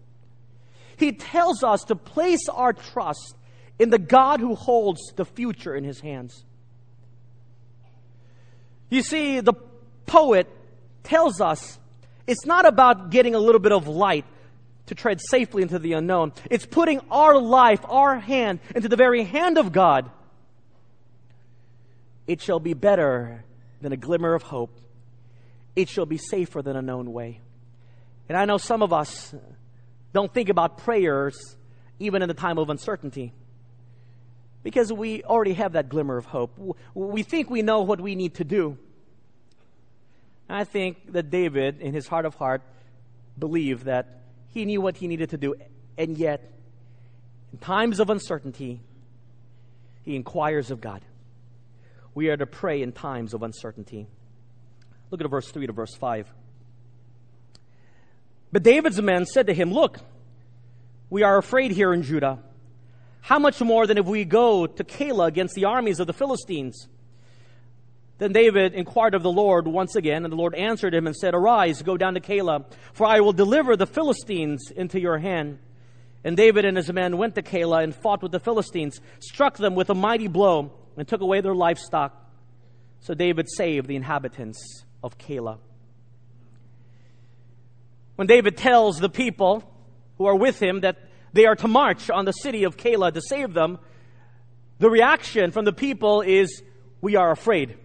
He 0.98 1.13
tells 1.13 1.63
us 1.63 1.84
to 1.86 1.96
place 1.96 2.50
our 2.50 2.74
trust 2.74 3.36
in 3.77 3.89
the 3.89 4.00
God 4.00 4.39
who 4.39 4.55
holds 4.55 5.01
the 5.15 5.25
future 5.25 5.75
in 5.75 5.84
his 5.84 6.00
hands. 6.00 6.44
You 8.89 9.01
see, 9.01 9.39
the 9.41 9.53
poet 10.05 10.48
tells 11.03 11.41
us 11.41 11.79
it's 12.27 12.46
not 12.46 12.65
about 12.65 13.10
getting 13.10 13.36
a 13.36 13.39
little 13.39 13.60
bit 13.60 13.72
of 13.72 13.88
light 13.88 14.25
to 14.88 14.96
tread 14.96 15.20
safely 15.20 15.63
into 15.63 15.79
the 15.79 15.94
unknown. 15.94 16.34
It's 16.50 16.65
putting 16.65 17.01
our 17.12 17.39
life, 17.39 17.82
our 17.86 18.20
hand, 18.20 18.60
into 18.75 18.88
the 18.88 18.96
very 18.96 19.24
hand 19.24 19.58
of 19.58 19.72
God. 19.72 20.10
It 22.27 22.41
shall 22.41 22.60
be 22.60 22.74
better 22.74 23.44
than 23.82 23.91
a 23.91 23.98
glimmer 23.98 24.34
of 24.34 24.44
hope. 24.44 24.79
It 25.75 25.89
shall 25.89 26.05
be 26.05 26.17
safer 26.17 26.62
than 26.62 26.75
a 26.75 26.82
known 26.82 27.12
way. 27.12 27.41
And 28.29 28.38
I 28.38 28.46
know 28.46 28.58
some 28.58 28.82
of 28.82 28.94
us 28.94 29.36
don't 30.13 30.34
think 30.34 30.50
about 30.50 30.77
prayers 30.79 31.58
even 32.00 32.22
in 32.22 32.27
the 32.27 32.34
time 32.34 32.58
of 32.58 32.70
uncertainty 32.70 33.34
because 34.66 34.92
we 34.92 35.24
already 35.24 35.54
have 35.54 35.74
that 35.74 35.90
glimmer 35.90 36.18
of 36.18 36.26
hope. 36.26 36.58
We 36.96 37.22
think 37.22 37.52
we 37.52 37.62
know 37.62 37.84
what 37.84 38.02
we 38.02 38.16
need 38.16 38.34
to 38.36 38.44
do. 38.44 38.80
I 40.50 40.64
think 40.64 41.14
that 41.14 41.30
David, 41.30 41.82
in 41.82 41.94
his 41.94 42.08
heart 42.08 42.26
of 42.26 42.34
heart, 42.34 42.64
believed 43.38 43.86
that 43.86 44.24
he 44.48 44.66
knew 44.66 44.82
what 44.82 44.98
he 44.98 45.08
needed 45.08 45.30
to 45.30 45.38
do, 45.38 45.54
and 46.00 46.18
yet, 46.18 46.52
in 47.54 47.60
times 47.60 48.00
of 48.00 48.10
uncertainty, 48.10 48.82
he 50.02 50.16
inquires 50.16 50.72
of 50.72 50.82
God. 50.82 51.04
We 52.16 52.30
are 52.30 52.38
to 52.38 52.48
pray 52.48 52.82
in 52.82 52.92
times 52.92 53.36
of 53.36 53.44
uncertainty. 53.44 54.08
Look 55.12 55.22
at 55.22 55.30
verse 55.30 55.52
3 55.52 55.68
to 55.68 55.74
verse 55.74 55.94
5. 55.94 56.28
But 58.52 58.64
David's 58.64 59.00
men 59.00 59.28
said 59.28 59.46
to 59.46 59.54
him, 59.54 59.72
Look, 59.72 60.00
we 61.12 61.22
are 61.22 61.38
afraid 61.38 61.70
here 61.70 61.94
in 61.94 62.02
Judah. 62.02 62.40
How 63.25 63.39
much 63.39 63.60
more 63.60 63.88
than 63.88 63.98
if 63.98 64.05
we 64.05 64.24
go 64.24 64.67
to 64.67 64.84
Keilah 64.84 65.25
against 65.25 65.55
the 65.55 65.65
armies 65.65 66.00
of 66.00 66.05
the 66.05 66.13
Philistines? 66.13 66.88
Then 68.20 68.34
David 68.34 68.75
inquired 68.75 69.15
of 69.15 69.24
the 69.24 69.32
Lord 69.32 69.67
once 69.67 69.96
again, 69.96 70.25
and 70.25 70.32
the 70.32 70.38
Lord 70.38 70.53
answered 70.53 70.94
him 70.94 71.08
and 71.08 71.15
said, 71.15 71.34
Arise, 71.34 71.82
go 71.82 71.98
down 71.98 72.13
to 72.13 72.20
Keilah, 72.20 72.65
for 72.94 73.08
I 73.08 73.22
will 73.22 73.34
deliver 73.34 73.75
the 73.75 73.88
Philistines 73.88 74.70
into 74.70 75.01
your 75.01 75.17
hand. 75.17 75.58
And 76.24 76.38
David 76.38 76.65
and 76.65 76.77
his 76.77 76.94
men 76.94 77.17
went 77.17 77.34
to 77.34 77.41
Keilah 77.41 77.84
and 77.84 77.96
fought 77.96 78.22
with 78.22 78.32
the 78.32 78.39
Philistines, 78.39 79.01
struck 79.17 79.58
them 79.58 79.74
with 79.74 79.89
a 79.89 79.96
mighty 79.96 80.27
blow, 80.27 80.72
and 80.96 81.08
took 81.08 81.22
away 81.22 81.41
their 81.41 81.55
livestock. 81.55 82.13
So 83.00 83.15
David 83.15 83.48
saved 83.50 83.88
the 83.88 83.96
inhabitants 83.96 84.86
of 85.03 85.17
Keilah. 85.17 85.58
When 88.17 88.27
David 88.27 88.55
tells 88.55 89.00
the 89.00 89.10
people 89.10 89.63
who 90.20 90.27
are 90.27 90.36
with 90.36 90.62
him 90.62 90.82
that 90.82 91.00
they 91.36 91.46
are 91.46 91.56
to 91.58 91.68
march 91.68 92.10
on 92.10 92.24
the 92.24 92.32
city 92.32 92.63
of 92.63 92.77
Keilah 92.77 93.13
to 93.13 93.22
save 93.22 93.54
them, 93.54 93.77
the 94.80 94.89
reaction 94.89 95.51
from 95.51 95.65
the 95.65 95.74
people 95.74 96.22
is, 96.22 96.63
We 97.01 97.18
are 97.18 97.30
afraid. 97.30 97.77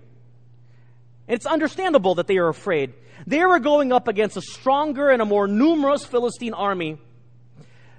It's 1.27 1.47
understandable 1.47 2.15
that 2.15 2.29
they 2.29 2.39
are 2.39 2.49
afraid. 2.49 2.95
They 3.27 3.45
were 3.45 3.59
going 3.59 3.93
up 3.93 4.07
against 4.07 4.37
a 4.37 4.41
stronger 4.41 5.11
and 5.11 5.21
a 5.21 5.25
more 5.25 5.49
numerous 5.49 6.05
Philistine 6.05 6.55
army. 6.55 6.99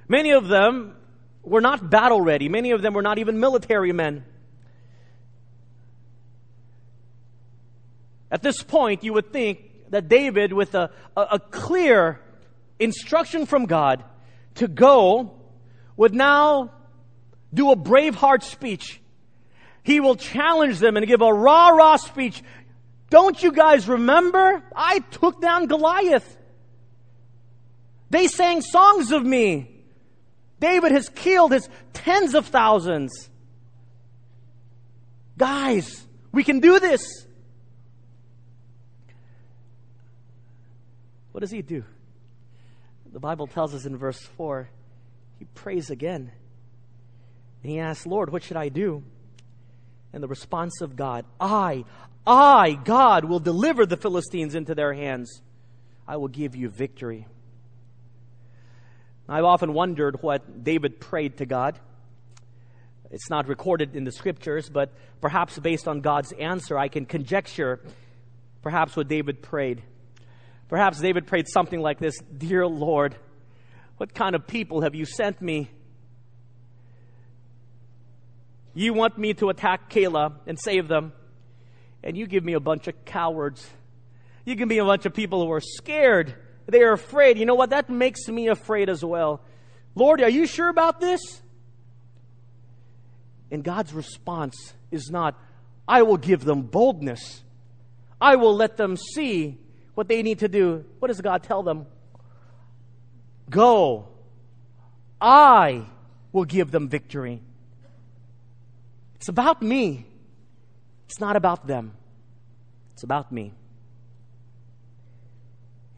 Many 0.07 0.31
of 0.31 0.47
them 0.47 0.95
were 1.43 1.61
not 1.61 1.89
battle 1.89 2.21
ready. 2.21 2.47
Many 2.47 2.71
of 2.71 2.81
them 2.81 2.93
were 2.93 3.01
not 3.01 3.17
even 3.17 3.37
military 3.41 3.91
men. 3.91 4.23
At 8.31 8.41
this 8.41 8.63
point, 8.63 9.03
you 9.03 9.11
would 9.13 9.33
think 9.33 9.89
that 9.89 10.07
David, 10.07 10.53
with 10.53 10.75
a, 10.75 10.91
a 11.17 11.39
clear 11.39 12.21
instruction 12.79 13.45
from 13.45 13.65
God 13.65 14.05
to 14.55 14.69
go, 14.69 15.40
would 16.01 16.15
now 16.15 16.71
do 17.53 17.69
a 17.69 17.75
braveheart 17.75 18.41
speech. 18.41 18.99
He 19.83 19.99
will 19.99 20.15
challenge 20.15 20.79
them 20.79 20.97
and 20.97 21.05
give 21.05 21.21
a 21.21 21.31
rah 21.31 21.69
rah 21.69 21.97
speech. 21.97 22.41
Don't 23.11 23.43
you 23.43 23.51
guys 23.51 23.87
remember? 23.87 24.63
I 24.75 24.97
took 25.11 25.39
down 25.39 25.67
Goliath. 25.67 26.37
They 28.09 28.27
sang 28.27 28.61
songs 28.61 29.11
of 29.11 29.23
me. 29.23 29.83
David 30.59 30.91
has 30.91 31.07
killed 31.07 31.51
his 31.51 31.69
tens 31.93 32.33
of 32.33 32.47
thousands. 32.47 33.29
Guys, 35.37 36.03
we 36.31 36.43
can 36.43 36.61
do 36.61 36.79
this. 36.79 37.27
What 41.31 41.41
does 41.41 41.51
he 41.51 41.61
do? 41.61 41.83
The 43.13 43.19
Bible 43.19 43.45
tells 43.45 43.75
us 43.75 43.85
in 43.85 43.97
verse 43.97 44.19
4 44.35 44.67
he 45.41 45.45
prays 45.55 45.89
again. 45.89 46.31
And 47.63 47.71
he 47.71 47.79
asks, 47.79 48.05
Lord, 48.05 48.31
what 48.31 48.43
should 48.43 48.57
I 48.57 48.69
do? 48.69 49.01
And 50.13 50.21
the 50.21 50.27
response 50.27 50.81
of 50.81 50.95
God, 50.95 51.25
I, 51.39 51.83
I, 52.27 52.73
God, 52.83 53.25
will 53.25 53.39
deliver 53.39 53.87
the 53.87 53.97
Philistines 53.97 54.53
into 54.53 54.75
their 54.75 54.93
hands. 54.93 55.41
I 56.07 56.17
will 56.17 56.27
give 56.27 56.55
you 56.55 56.69
victory. 56.69 57.25
I've 59.27 59.45
often 59.45 59.73
wondered 59.73 60.21
what 60.21 60.63
David 60.63 60.99
prayed 60.99 61.37
to 61.37 61.47
God. 61.47 61.79
It's 63.09 63.31
not 63.31 63.47
recorded 63.47 63.95
in 63.95 64.03
the 64.03 64.11
scriptures, 64.11 64.69
but 64.69 64.93
perhaps 65.21 65.57
based 65.57 65.87
on 65.87 66.01
God's 66.01 66.33
answer, 66.33 66.77
I 66.77 66.87
can 66.87 67.07
conjecture 67.07 67.79
perhaps 68.61 68.95
what 68.95 69.07
David 69.07 69.41
prayed. 69.41 69.81
Perhaps 70.69 71.01
David 71.01 71.25
prayed 71.25 71.47
something 71.49 71.79
like 71.79 71.97
this 71.97 72.19
Dear 72.37 72.67
Lord, 72.67 73.15
what 74.01 74.15
kind 74.15 74.33
of 74.33 74.47
people 74.47 74.81
have 74.81 74.95
you 74.95 75.05
sent 75.05 75.39
me? 75.43 75.69
You 78.73 78.95
want 78.95 79.19
me 79.19 79.35
to 79.35 79.49
attack 79.49 79.91
Keilah 79.91 80.33
and 80.47 80.59
save 80.59 80.87
them 80.87 81.13
and 82.03 82.17
you 82.17 82.25
give 82.25 82.43
me 82.43 82.53
a 82.53 82.59
bunch 82.59 82.87
of 82.87 83.05
cowards. 83.05 83.69
You 84.43 84.55
give 84.55 84.67
me 84.67 84.79
a 84.79 84.85
bunch 84.85 85.05
of 85.05 85.13
people 85.13 85.45
who 85.45 85.51
are 85.51 85.61
scared. 85.61 86.33
They 86.65 86.81
are 86.81 86.93
afraid. 86.93 87.37
You 87.37 87.45
know 87.45 87.53
what? 87.53 87.69
That 87.69 87.91
makes 87.91 88.27
me 88.27 88.47
afraid 88.47 88.89
as 88.89 89.05
well. 89.05 89.39
Lord, 89.93 90.19
are 90.19 90.29
you 90.29 90.47
sure 90.47 90.69
about 90.69 90.99
this? 90.99 91.21
And 93.51 93.63
God's 93.63 93.93
response 93.93 94.73
is 94.89 95.11
not, 95.11 95.39
I 95.87 96.01
will 96.01 96.17
give 96.17 96.43
them 96.43 96.63
boldness. 96.63 97.43
I 98.19 98.37
will 98.37 98.55
let 98.55 98.77
them 98.77 98.97
see 98.97 99.59
what 99.93 100.07
they 100.07 100.23
need 100.23 100.39
to 100.39 100.47
do. 100.47 100.85
What 100.97 101.09
does 101.09 101.21
God 101.21 101.43
tell 101.43 101.61
them? 101.61 101.85
Go. 103.51 104.07
I 105.21 105.85
will 106.31 106.45
give 106.45 106.71
them 106.71 106.89
victory. 106.89 107.43
It's 109.15 109.29
about 109.29 109.61
me. 109.61 110.07
It's 111.11 111.19
not 111.19 111.35
about 111.35 111.67
them, 111.67 111.91
it's 112.93 113.03
about 113.03 113.33
me. 113.33 113.53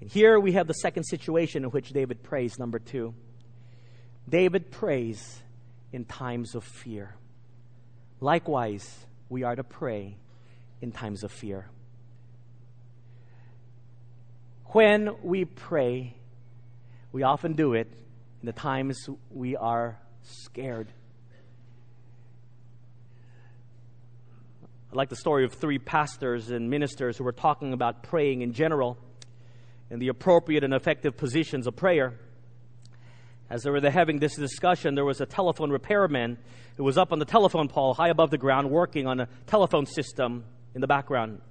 And 0.01 0.09
here 0.09 0.39
we 0.39 0.53
have 0.53 0.65
the 0.65 0.73
second 0.73 1.03
situation 1.03 1.63
in 1.63 1.69
which 1.69 1.93
David 1.93 2.23
prays, 2.23 2.57
number 2.57 2.79
two. 2.79 3.13
David 4.27 4.71
prays 4.71 5.43
in 5.91 6.05
times 6.05 6.55
of 6.55 6.63
fear. 6.63 7.15
Likewise, 8.21 9.05
we 9.29 9.43
are 9.43 9.55
to 9.55 9.63
pray 9.63 10.17
in 10.81 10.91
times 10.91 11.23
of 11.23 11.31
fear. 11.31 11.67
When 14.65 15.15
we 15.21 15.45
pray, 15.45 16.15
we 17.13 17.21
often 17.21 17.53
do 17.53 17.75
it 17.75 17.87
in 18.41 18.47
the 18.47 18.51
times 18.51 19.07
we 19.29 19.55
are 19.55 19.99
scared. 20.23 20.87
I 24.91 24.95
like 24.95 25.09
the 25.09 25.15
story 25.15 25.45
of 25.45 25.53
three 25.53 25.77
pastors 25.77 26.49
and 26.49 26.69
ministers 26.69 27.17
who 27.17 27.23
were 27.23 27.31
talking 27.31 27.71
about 27.71 28.03
praying 28.03 28.41
in 28.41 28.53
general 28.53 28.97
and 29.91 30.01
the 30.01 30.07
appropriate 30.07 30.63
and 30.63 30.73
effective 30.73 31.15
positions 31.15 31.67
of 31.67 31.75
prayer. 31.75 32.19
As 33.47 33.61
they 33.61 33.69
were 33.69 33.79
having 33.79 34.17
this 34.17 34.35
discussion, 34.35 34.95
there 34.95 35.05
was 35.05 35.21
a 35.21 35.27
telephone 35.27 35.69
repairman 35.69 36.39
who 36.77 36.83
was 36.83 36.97
up 36.97 37.11
on 37.11 37.19
the 37.19 37.25
telephone 37.25 37.67
pole 37.67 37.93
high 37.93 38.09
above 38.09 38.31
the 38.31 38.39
ground 38.39 38.71
working 38.71 39.05
on 39.05 39.19
a 39.19 39.27
telephone 39.45 39.85
system 39.85 40.45
in 40.73 40.81
the 40.81 40.87
background. 40.87 41.41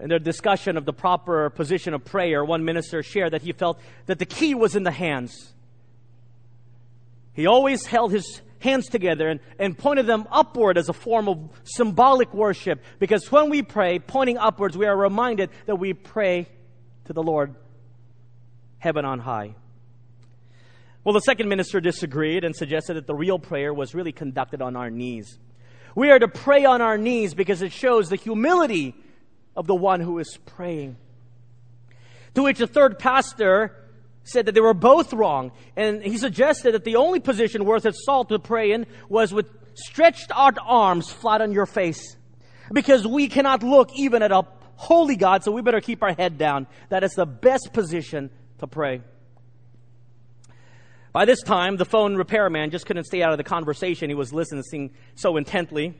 In 0.00 0.08
their 0.08 0.18
discussion 0.18 0.78
of 0.78 0.86
the 0.86 0.94
proper 0.94 1.50
position 1.50 1.92
of 1.92 2.04
prayer, 2.04 2.42
one 2.42 2.64
minister 2.64 3.02
shared 3.02 3.32
that 3.32 3.42
he 3.42 3.52
felt 3.52 3.78
that 4.06 4.18
the 4.18 4.24
key 4.24 4.54
was 4.54 4.74
in 4.74 4.82
the 4.82 4.90
hands. 4.90 5.52
He 7.34 7.46
always 7.46 7.84
held 7.84 8.10
his 8.10 8.40
hands 8.60 8.88
together 8.88 9.28
and, 9.28 9.40
and 9.58 9.76
pointed 9.76 10.06
them 10.06 10.26
upward 10.30 10.78
as 10.78 10.88
a 10.88 10.94
form 10.94 11.28
of 11.28 11.50
symbolic 11.64 12.32
worship. 12.32 12.82
Because 12.98 13.30
when 13.30 13.50
we 13.50 13.62
pray, 13.62 13.98
pointing 13.98 14.38
upwards, 14.38 14.76
we 14.76 14.86
are 14.86 14.96
reminded 14.96 15.50
that 15.66 15.76
we 15.76 15.92
pray 15.92 16.48
to 17.04 17.12
the 17.12 17.22
Lord, 17.22 17.54
heaven 18.78 19.04
on 19.04 19.18
high. 19.18 19.54
Well, 21.04 21.12
the 21.12 21.20
second 21.20 21.48
minister 21.48 21.80
disagreed 21.80 22.44
and 22.44 22.54
suggested 22.56 22.94
that 22.94 23.06
the 23.06 23.14
real 23.14 23.38
prayer 23.38 23.72
was 23.72 23.94
really 23.94 24.12
conducted 24.12 24.62
on 24.62 24.76
our 24.76 24.90
knees. 24.90 25.38
We 25.94 26.10
are 26.10 26.18
to 26.18 26.28
pray 26.28 26.64
on 26.64 26.80
our 26.80 26.96
knees 26.96 27.34
because 27.34 27.62
it 27.62 27.72
shows 27.72 28.08
the 28.08 28.16
humility 28.16 28.94
of 29.56 29.66
the 29.66 29.74
one 29.74 30.00
who 30.00 30.18
is 30.18 30.38
praying. 30.46 30.96
To 32.34 32.42
which 32.44 32.58
the 32.58 32.66
third 32.66 32.98
pastor 32.98 33.76
said 34.24 34.46
that 34.46 34.52
they 34.52 34.60
were 34.60 34.74
both 34.74 35.12
wrong. 35.12 35.52
And 35.76 36.02
he 36.02 36.18
suggested 36.18 36.74
that 36.74 36.84
the 36.84 36.96
only 36.96 37.20
position 37.20 37.64
worth 37.64 37.86
its 37.86 38.04
salt 38.04 38.28
to 38.28 38.38
pray 38.38 38.72
in 38.72 38.86
was 39.08 39.32
with 39.32 39.50
stretched 39.74 40.30
out 40.34 40.58
arms 40.64 41.10
flat 41.10 41.40
on 41.40 41.52
your 41.52 41.66
face. 41.66 42.16
Because 42.72 43.06
we 43.06 43.28
cannot 43.28 43.62
look 43.62 43.90
even 43.94 44.22
at 44.22 44.30
a 44.30 44.46
holy 44.76 45.16
God, 45.16 45.42
so 45.42 45.52
we 45.52 45.62
better 45.62 45.80
keep 45.80 46.02
our 46.02 46.14
head 46.14 46.38
down. 46.38 46.66
That 46.88 47.02
is 47.02 47.12
the 47.12 47.26
best 47.26 47.72
position 47.72 48.30
to 48.58 48.66
pray. 48.66 49.02
By 51.12 51.24
this 51.24 51.42
time, 51.42 51.76
the 51.76 51.84
phone 51.84 52.14
repairman 52.14 52.70
just 52.70 52.86
couldn't 52.86 53.04
stay 53.04 53.22
out 53.22 53.32
of 53.32 53.38
the 53.38 53.44
conversation. 53.44 54.10
He 54.10 54.14
was 54.14 54.32
listening 54.32 54.92
so 55.16 55.36
intently. 55.36 55.94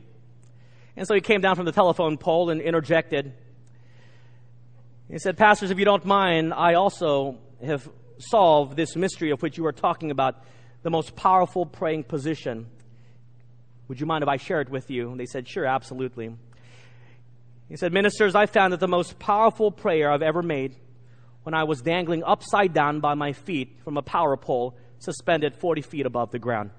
And 0.95 1.07
so 1.07 1.15
he 1.15 1.21
came 1.21 1.41
down 1.41 1.55
from 1.55 1.65
the 1.65 1.71
telephone 1.71 2.17
pole 2.17 2.49
and 2.49 2.61
interjected. 2.61 3.33
He 5.09 5.19
said, 5.19 5.37
Pastors, 5.37 5.71
if 5.71 5.79
you 5.79 5.85
don't 5.85 6.05
mind, 6.05 6.53
I 6.53 6.75
also 6.75 7.37
have 7.63 7.89
solved 8.17 8.75
this 8.75 8.95
mystery 8.95 9.31
of 9.31 9.41
which 9.41 9.57
you 9.57 9.65
are 9.65 9.71
talking 9.71 10.11
about, 10.11 10.43
the 10.83 10.89
most 10.89 11.15
powerful 11.15 11.65
praying 11.65 12.03
position. 12.03 12.67
Would 13.87 13.99
you 13.99 14.05
mind 14.05 14.23
if 14.23 14.29
I 14.29 14.37
share 14.37 14.61
it 14.61 14.69
with 14.69 14.89
you? 14.89 15.11
And 15.11 15.19
they 15.19 15.25
said, 15.25 15.47
Sure, 15.47 15.65
absolutely. 15.65 16.35
He 17.69 17.77
said, 17.77 17.93
Ministers, 17.93 18.35
I 18.35 18.45
found 18.45 18.73
that 18.73 18.79
the 18.79 18.87
most 18.87 19.19
powerful 19.19 19.71
prayer 19.71 20.11
I've 20.11 20.21
ever 20.21 20.41
made 20.41 20.75
when 21.43 21.53
I 21.53 21.63
was 21.63 21.81
dangling 21.81 22.23
upside 22.23 22.73
down 22.73 22.99
by 22.99 23.13
my 23.15 23.33
feet 23.33 23.79
from 23.83 23.97
a 23.97 24.01
power 24.01 24.37
pole 24.37 24.77
suspended 24.99 25.55
40 25.55 25.81
feet 25.81 26.05
above 26.05 26.31
the 26.31 26.39
ground. 26.39 26.71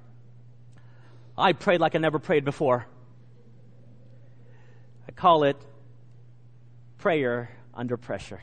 I 1.37 1.53
prayed 1.53 1.81
like 1.81 1.94
I 1.94 1.98
never 1.98 2.18
prayed 2.18 2.44
before. 2.44 2.87
I 5.12 5.14
call 5.14 5.44
it 5.44 5.59
prayer 6.96 7.51
under 7.75 7.98
pressure. 7.98 8.40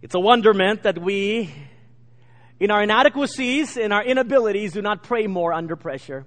It's 0.00 0.14
a 0.14 0.20
wonderment 0.20 0.84
that 0.84 0.98
we, 0.98 1.54
in 2.58 2.70
our 2.70 2.82
inadequacies, 2.82 3.76
in 3.76 3.92
our 3.92 4.02
inabilities, 4.02 4.72
do 4.72 4.80
not 4.80 5.02
pray 5.02 5.26
more 5.26 5.52
under 5.52 5.76
pressure. 5.76 6.24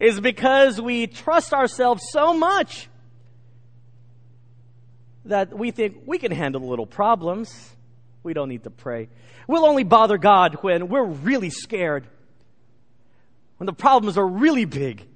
Is 0.00 0.18
because 0.18 0.80
we 0.80 1.06
trust 1.06 1.52
ourselves 1.52 2.02
so 2.10 2.34
much 2.34 2.88
that 5.24 5.56
we 5.56 5.70
think 5.70 5.98
we 6.04 6.18
can 6.18 6.32
handle 6.32 6.62
little 6.68 6.86
problems. 6.86 7.76
We 8.24 8.34
don't 8.34 8.48
need 8.48 8.64
to 8.64 8.70
pray. 8.70 9.08
We'll 9.46 9.66
only 9.66 9.84
bother 9.84 10.18
God 10.18 10.56
when 10.62 10.88
we're 10.88 11.06
really 11.06 11.50
scared, 11.50 12.08
when 13.58 13.66
the 13.66 13.72
problems 13.72 14.18
are 14.18 14.26
really 14.26 14.64
big. 14.64 15.06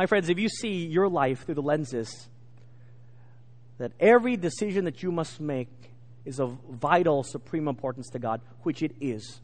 My 0.00 0.06
friends, 0.06 0.30
if 0.30 0.38
you 0.38 0.48
see 0.48 0.86
your 0.86 1.10
life 1.10 1.44
through 1.44 1.56
the 1.56 1.60
lenses 1.60 2.26
that 3.76 3.92
every 4.00 4.34
decision 4.34 4.86
that 4.86 5.02
you 5.02 5.12
must 5.12 5.42
make 5.42 5.68
is 6.24 6.40
of 6.40 6.56
vital, 6.70 7.22
supreme 7.22 7.68
importance 7.68 8.08
to 8.12 8.18
God, 8.18 8.40
which 8.62 8.82
it 8.82 8.92
is, 8.98 9.42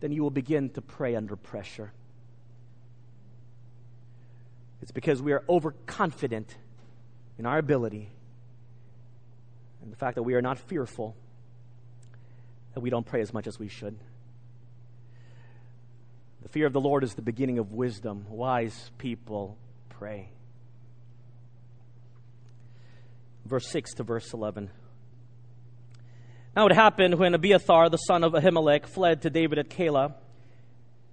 then 0.00 0.12
you 0.12 0.22
will 0.22 0.30
begin 0.30 0.70
to 0.70 0.80
pray 0.80 1.14
under 1.14 1.36
pressure. 1.36 1.92
It's 4.80 4.92
because 4.92 5.20
we 5.20 5.32
are 5.32 5.44
overconfident 5.46 6.56
in 7.38 7.44
our 7.44 7.58
ability 7.58 8.08
and 9.82 9.92
the 9.92 9.96
fact 9.96 10.14
that 10.14 10.22
we 10.22 10.36
are 10.36 10.42
not 10.42 10.58
fearful 10.58 11.14
that 12.72 12.80
we 12.80 12.88
don't 12.88 13.04
pray 13.04 13.20
as 13.20 13.34
much 13.34 13.46
as 13.46 13.58
we 13.58 13.68
should. 13.68 13.98
The 16.48 16.52
fear 16.52 16.66
of 16.66 16.72
the 16.72 16.80
Lord 16.80 17.04
is 17.04 17.14
the 17.14 17.22
beginning 17.22 17.58
of 17.58 17.72
wisdom. 17.72 18.24
Wise 18.30 18.90
people 18.98 19.58
pray 19.90 20.30
verse 23.48 23.66
6 23.68 23.94
to 23.94 24.02
verse 24.02 24.32
11. 24.32 24.70
Now 26.54 26.66
it 26.66 26.74
happened 26.74 27.18
when 27.18 27.34
Abiathar, 27.34 27.88
the 27.88 27.96
son 27.96 28.22
of 28.22 28.32
Ahimelech, 28.32 28.86
fled 28.86 29.22
to 29.22 29.30
David 29.30 29.58
at 29.58 29.70
Keilah, 29.70 30.14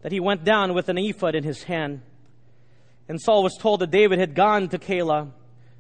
that 0.01 0.11
he 0.11 0.19
went 0.19 0.43
down 0.43 0.73
with 0.73 0.89
an 0.89 0.97
ephod 0.97 1.35
in 1.35 1.43
his 1.43 1.63
hand. 1.63 2.01
And 3.07 3.21
Saul 3.21 3.43
was 3.43 3.57
told 3.59 3.81
that 3.81 3.91
David 3.91 4.19
had 4.19 4.35
gone 4.35 4.69
to 4.69 4.77
Keilah. 4.77 5.31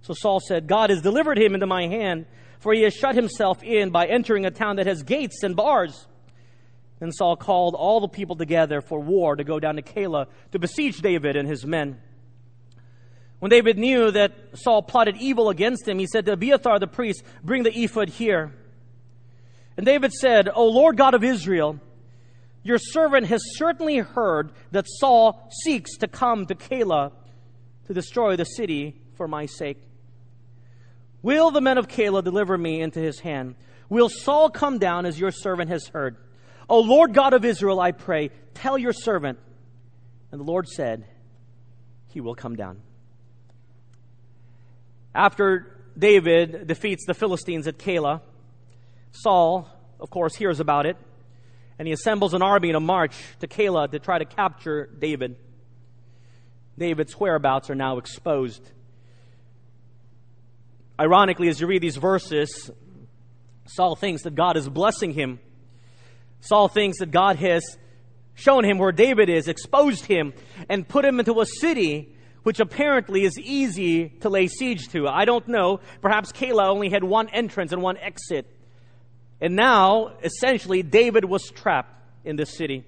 So 0.01 0.13
Saul 0.13 0.39
said, 0.39 0.67
God 0.67 0.91
has 0.91 1.01
delivered 1.01 1.37
him 1.37 1.53
into 1.53 1.67
my 1.67 1.87
hand, 1.87 2.25
for 2.59 2.73
he 2.73 2.83
has 2.83 2.93
shut 2.93 3.15
himself 3.15 3.63
in 3.63 3.89
by 3.89 4.05
entering 4.05 4.45
a 4.45 4.51
town 4.51 4.77
that 4.77 4.87
has 4.87 5.03
gates 5.03 5.43
and 5.43 5.55
bars. 5.55 6.07
Then 6.99 7.11
Saul 7.11 7.35
called 7.35 7.75
all 7.75 7.99
the 7.99 8.07
people 8.07 8.35
together 8.35 8.81
for 8.81 8.99
war 8.99 9.35
to 9.35 9.43
go 9.43 9.59
down 9.59 9.75
to 9.75 9.81
Keilah 9.81 10.27
to 10.51 10.59
besiege 10.59 11.01
David 11.01 11.35
and 11.35 11.47
his 11.47 11.65
men. 11.65 11.99
When 13.39 13.49
David 13.49 13.77
knew 13.77 14.11
that 14.11 14.31
Saul 14.53 14.81
plotted 14.81 15.17
evil 15.17 15.49
against 15.49 15.87
him, 15.87 15.99
he 15.99 16.07
said 16.07 16.25
to 16.25 16.33
Abiathar 16.33 16.79
the 16.79 16.87
priest, 16.87 17.23
Bring 17.43 17.63
the 17.63 17.77
ephod 17.77 18.09
here. 18.09 18.53
And 19.77 19.85
David 19.85 20.13
said, 20.13 20.49
O 20.53 20.67
Lord 20.67 20.95
God 20.95 21.13
of 21.13 21.23
Israel, 21.23 21.79
your 22.63 22.77
servant 22.79 23.27
has 23.27 23.41
certainly 23.57 23.97
heard 23.97 24.51
that 24.71 24.85
Saul 24.87 25.49
seeks 25.63 25.97
to 25.97 26.07
come 26.07 26.45
to 26.45 26.55
Keilah 26.55 27.11
to 27.87 27.93
destroy 27.93 28.35
the 28.35 28.45
city 28.45 28.95
for 29.15 29.27
my 29.27 29.45
sake. 29.45 29.81
Will 31.21 31.51
the 31.51 31.61
men 31.61 31.77
of 31.77 31.87
Keilah 31.87 32.23
deliver 32.23 32.57
me 32.57 32.81
into 32.81 32.99
his 32.99 33.19
hand? 33.19 33.55
Will 33.89 34.09
Saul 34.09 34.49
come 34.49 34.79
down 34.79 35.05
as 35.05 35.19
your 35.19 35.31
servant 35.31 35.69
has 35.69 35.87
heard? 35.87 36.17
O 36.69 36.79
Lord 36.79 37.13
God 37.13 37.33
of 37.33 37.45
Israel, 37.45 37.79
I 37.79 37.91
pray, 37.91 38.31
tell 38.53 38.77
your 38.77 38.93
servant. 38.93 39.39
And 40.31 40.39
the 40.39 40.45
Lord 40.45 40.67
said, 40.67 41.05
He 42.09 42.21
will 42.21 42.35
come 42.35 42.55
down. 42.55 42.81
After 45.13 45.77
David 45.97 46.67
defeats 46.67 47.05
the 47.05 47.13
Philistines 47.13 47.67
at 47.67 47.77
Keilah, 47.77 48.21
Saul, 49.11 49.69
of 49.99 50.09
course, 50.09 50.35
hears 50.35 50.59
about 50.59 50.85
it, 50.85 50.97
and 51.79 51.87
he 51.87 51.93
assembles 51.93 52.33
an 52.33 52.41
army 52.41 52.71
a 52.71 52.79
march 52.79 53.15
to 53.39 53.47
Keilah 53.47 53.91
to 53.91 53.99
try 53.99 54.19
to 54.19 54.25
capture 54.25 54.87
David. 54.87 55.37
David's 56.77 57.13
whereabouts 57.13 57.69
are 57.69 57.75
now 57.75 57.97
exposed. 57.97 58.69
Ironically, 60.99 61.47
as 61.47 61.59
you 61.59 61.67
read 61.67 61.81
these 61.81 61.97
verses, 61.97 62.69
Saul 63.67 63.95
thinks 63.95 64.23
that 64.23 64.35
God 64.35 64.57
is 64.57 64.67
blessing 64.67 65.11
him. 65.11 65.39
Saul 66.45 66.67
thinks 66.67 66.99
that 66.99 67.09
God 67.11 67.37
has 67.37 67.77
shown 68.35 68.65
him 68.65 68.77
where 68.77 68.91
David 68.91 69.29
is, 69.29 69.47
exposed 69.47 70.05
him, 70.05 70.33
and 70.69 70.87
put 70.87 71.03
him 71.03 71.19
into 71.19 71.41
a 71.41 71.45
city 71.45 72.15
which 72.43 72.59
apparently 72.59 73.23
is 73.23 73.39
easy 73.39 74.09
to 74.09 74.29
lay 74.29 74.45
siege 74.45 74.89
to. 74.89 75.07
I 75.07 75.25
don't 75.25 75.47
know. 75.47 75.79
Perhaps 76.01 76.31
Keilah 76.31 76.67
only 76.67 76.89
had 76.89 77.03
one 77.03 77.27
entrance 77.29 77.71
and 77.71 77.81
one 77.81 77.97
exit. 77.97 78.45
And 79.41 79.55
now, 79.55 80.17
essentially, 80.23 80.83
David 80.83 81.25
was 81.25 81.49
trapped 81.49 81.91
in 82.23 82.35
this 82.35 82.55
city. 82.55 82.83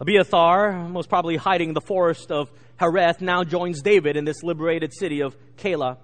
Abiathar, 0.00 0.88
most 0.88 1.08
probably 1.08 1.36
hiding 1.36 1.68
in 1.68 1.74
the 1.74 1.80
forest 1.80 2.32
of 2.32 2.50
Hereth, 2.80 3.20
now 3.20 3.44
joins 3.44 3.80
David 3.82 4.16
in 4.16 4.24
this 4.24 4.42
liberated 4.42 4.92
city 4.92 5.20
of 5.20 5.36
Keilah, 5.56 5.96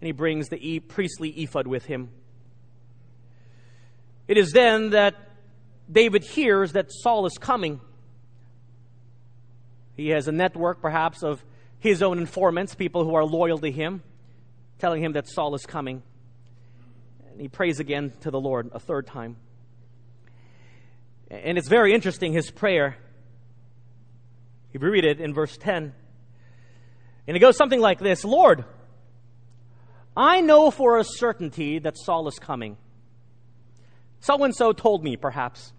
and 0.00 0.06
he 0.06 0.12
brings 0.12 0.48
the 0.48 0.78
priestly 0.78 1.30
ephod 1.30 1.66
with 1.66 1.86
him. 1.86 2.10
It 4.30 4.38
is 4.38 4.52
then 4.52 4.90
that 4.90 5.16
David 5.90 6.22
hears 6.22 6.74
that 6.74 6.92
Saul 6.92 7.26
is 7.26 7.36
coming. 7.36 7.80
He 9.96 10.10
has 10.10 10.28
a 10.28 10.32
network, 10.32 10.80
perhaps, 10.80 11.24
of 11.24 11.44
his 11.80 12.00
own 12.00 12.16
informants, 12.16 12.76
people 12.76 13.02
who 13.04 13.16
are 13.16 13.24
loyal 13.24 13.58
to 13.58 13.72
him, 13.72 14.04
telling 14.78 15.02
him 15.02 15.14
that 15.14 15.26
Saul 15.26 15.56
is 15.56 15.66
coming. 15.66 16.04
And 17.28 17.40
he 17.40 17.48
prays 17.48 17.80
again 17.80 18.12
to 18.20 18.30
the 18.30 18.38
Lord 18.38 18.70
a 18.72 18.78
third 18.78 19.08
time. 19.08 19.36
And 21.28 21.58
it's 21.58 21.68
very 21.68 21.92
interesting, 21.92 22.32
his 22.32 22.52
prayer. 22.52 22.98
If 24.72 24.80
you 24.80 24.90
read 24.90 25.06
it 25.06 25.20
in 25.20 25.34
verse 25.34 25.56
10, 25.56 25.92
and 27.26 27.36
it 27.36 27.40
goes 27.40 27.56
something 27.56 27.80
like 27.80 27.98
this 27.98 28.24
Lord, 28.24 28.64
I 30.16 30.40
know 30.40 30.70
for 30.70 30.98
a 30.98 31.04
certainty 31.04 31.80
that 31.80 31.98
Saul 31.98 32.28
is 32.28 32.38
coming. 32.38 32.76
So 34.20 34.42
and 34.44 34.54
so 34.54 34.72
told 34.72 35.02
me, 35.02 35.16
perhaps. 35.16 35.72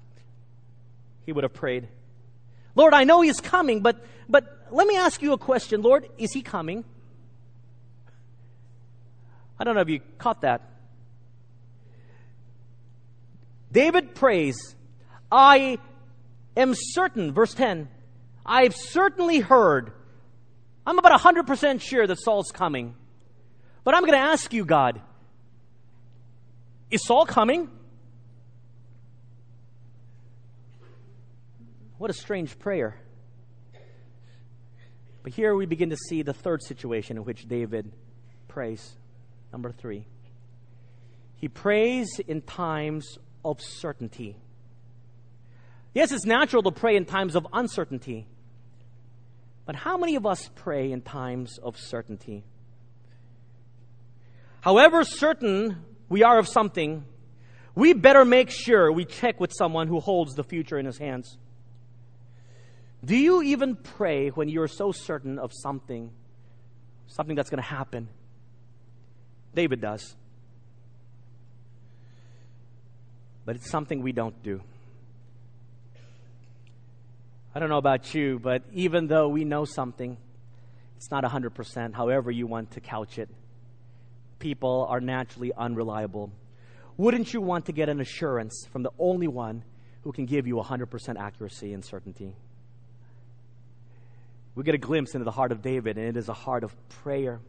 He 1.25 1.31
would 1.31 1.43
have 1.43 1.53
prayed. 1.53 1.87
Lord, 2.75 2.93
I 2.93 3.03
know 3.03 3.21
he's 3.21 3.39
coming, 3.39 3.81
but, 3.81 4.03
but 4.27 4.67
let 4.71 4.87
me 4.87 4.97
ask 4.97 5.21
you 5.21 5.33
a 5.33 5.37
question. 5.37 5.81
Lord, 5.81 6.07
is 6.17 6.31
he 6.33 6.41
coming? 6.41 6.83
I 9.59 9.63
don't 9.63 9.75
know 9.75 9.81
if 9.81 9.89
you 9.89 9.99
caught 10.17 10.41
that. 10.41 10.61
David 13.71 14.15
prays, 14.15 14.75
I 15.31 15.77
am 16.57 16.73
certain, 16.75 17.31
verse 17.31 17.53
10, 17.53 17.87
I've 18.45 18.75
certainly 18.75 19.39
heard, 19.39 19.93
I'm 20.85 20.97
about 20.97 21.17
100% 21.19 21.79
sure 21.79 22.05
that 22.05 22.19
Saul's 22.19 22.51
coming. 22.51 22.95
But 23.83 23.95
I'm 23.95 24.01
going 24.01 24.13
to 24.13 24.25
ask 24.25 24.51
you, 24.51 24.65
God, 24.65 24.99
is 26.89 27.05
Saul 27.05 27.25
coming? 27.25 27.69
What 32.01 32.09
a 32.09 32.15
strange 32.15 32.57
prayer. 32.57 32.95
But 35.21 35.33
here 35.33 35.53
we 35.53 35.67
begin 35.67 35.91
to 35.91 35.97
see 36.09 36.23
the 36.23 36.33
third 36.33 36.63
situation 36.63 37.15
in 37.15 37.25
which 37.25 37.47
David 37.47 37.91
prays. 38.47 38.95
Number 39.51 39.71
three. 39.71 40.07
He 41.35 41.47
prays 41.47 42.19
in 42.27 42.41
times 42.41 43.19
of 43.45 43.61
certainty. 43.61 44.35
Yes, 45.93 46.11
it's 46.11 46.25
natural 46.25 46.63
to 46.63 46.71
pray 46.71 46.95
in 46.95 47.05
times 47.05 47.35
of 47.35 47.45
uncertainty. 47.53 48.25
But 49.67 49.75
how 49.75 49.95
many 49.95 50.15
of 50.15 50.25
us 50.25 50.49
pray 50.55 50.91
in 50.91 51.03
times 51.03 51.59
of 51.59 51.77
certainty? 51.77 52.43
However 54.61 55.03
certain 55.03 55.85
we 56.09 56.23
are 56.23 56.39
of 56.39 56.47
something, 56.47 57.05
we 57.75 57.93
better 57.93 58.25
make 58.25 58.49
sure 58.49 58.91
we 58.91 59.05
check 59.05 59.39
with 59.39 59.53
someone 59.55 59.87
who 59.87 59.99
holds 59.99 60.33
the 60.33 60.43
future 60.43 60.79
in 60.79 60.87
his 60.87 60.97
hands. 60.97 61.37
Do 63.03 63.15
you 63.15 63.41
even 63.41 63.75
pray 63.75 64.29
when 64.29 64.47
you're 64.47 64.67
so 64.67 64.91
certain 64.91 65.39
of 65.39 65.51
something, 65.53 66.11
something 67.07 67.35
that's 67.35 67.49
going 67.49 67.61
to 67.61 67.67
happen? 67.67 68.07
David 69.55 69.81
does. 69.81 70.15
But 73.43 73.55
it's 73.55 73.69
something 73.69 74.03
we 74.03 74.11
don't 74.11 74.41
do. 74.43 74.61
I 77.53 77.59
don't 77.59 77.69
know 77.69 77.79
about 77.79 78.13
you, 78.13 78.39
but 78.39 78.61
even 78.71 79.07
though 79.07 79.27
we 79.27 79.43
know 79.43 79.65
something, 79.65 80.15
it's 80.95 81.09
not 81.09 81.23
100%, 81.23 81.93
however 81.95 82.29
you 82.29 82.45
want 82.45 82.71
to 82.71 82.81
couch 82.81 83.17
it. 83.17 83.29
People 84.37 84.85
are 84.89 85.01
naturally 85.01 85.51
unreliable. 85.57 86.31
Wouldn't 86.97 87.33
you 87.33 87.41
want 87.41 87.65
to 87.65 87.71
get 87.71 87.89
an 87.89 87.99
assurance 87.99 88.67
from 88.71 88.83
the 88.83 88.91
only 88.99 89.27
one 89.27 89.63
who 90.03 90.11
can 90.11 90.25
give 90.25 90.45
you 90.45 90.55
100% 90.55 91.19
accuracy 91.19 91.73
and 91.73 91.83
certainty? 91.83 92.35
We 94.55 94.63
get 94.63 94.75
a 94.75 94.79
glimpse 94.79 95.13
into 95.13 95.23
the 95.23 95.31
heart 95.31 95.51
of 95.51 95.61
David, 95.61 95.97
and 95.97 96.07
it 96.07 96.17
is 96.17 96.29
a 96.29 96.33
heart 96.33 96.63
of 96.63 96.75
prayer. 96.89 97.39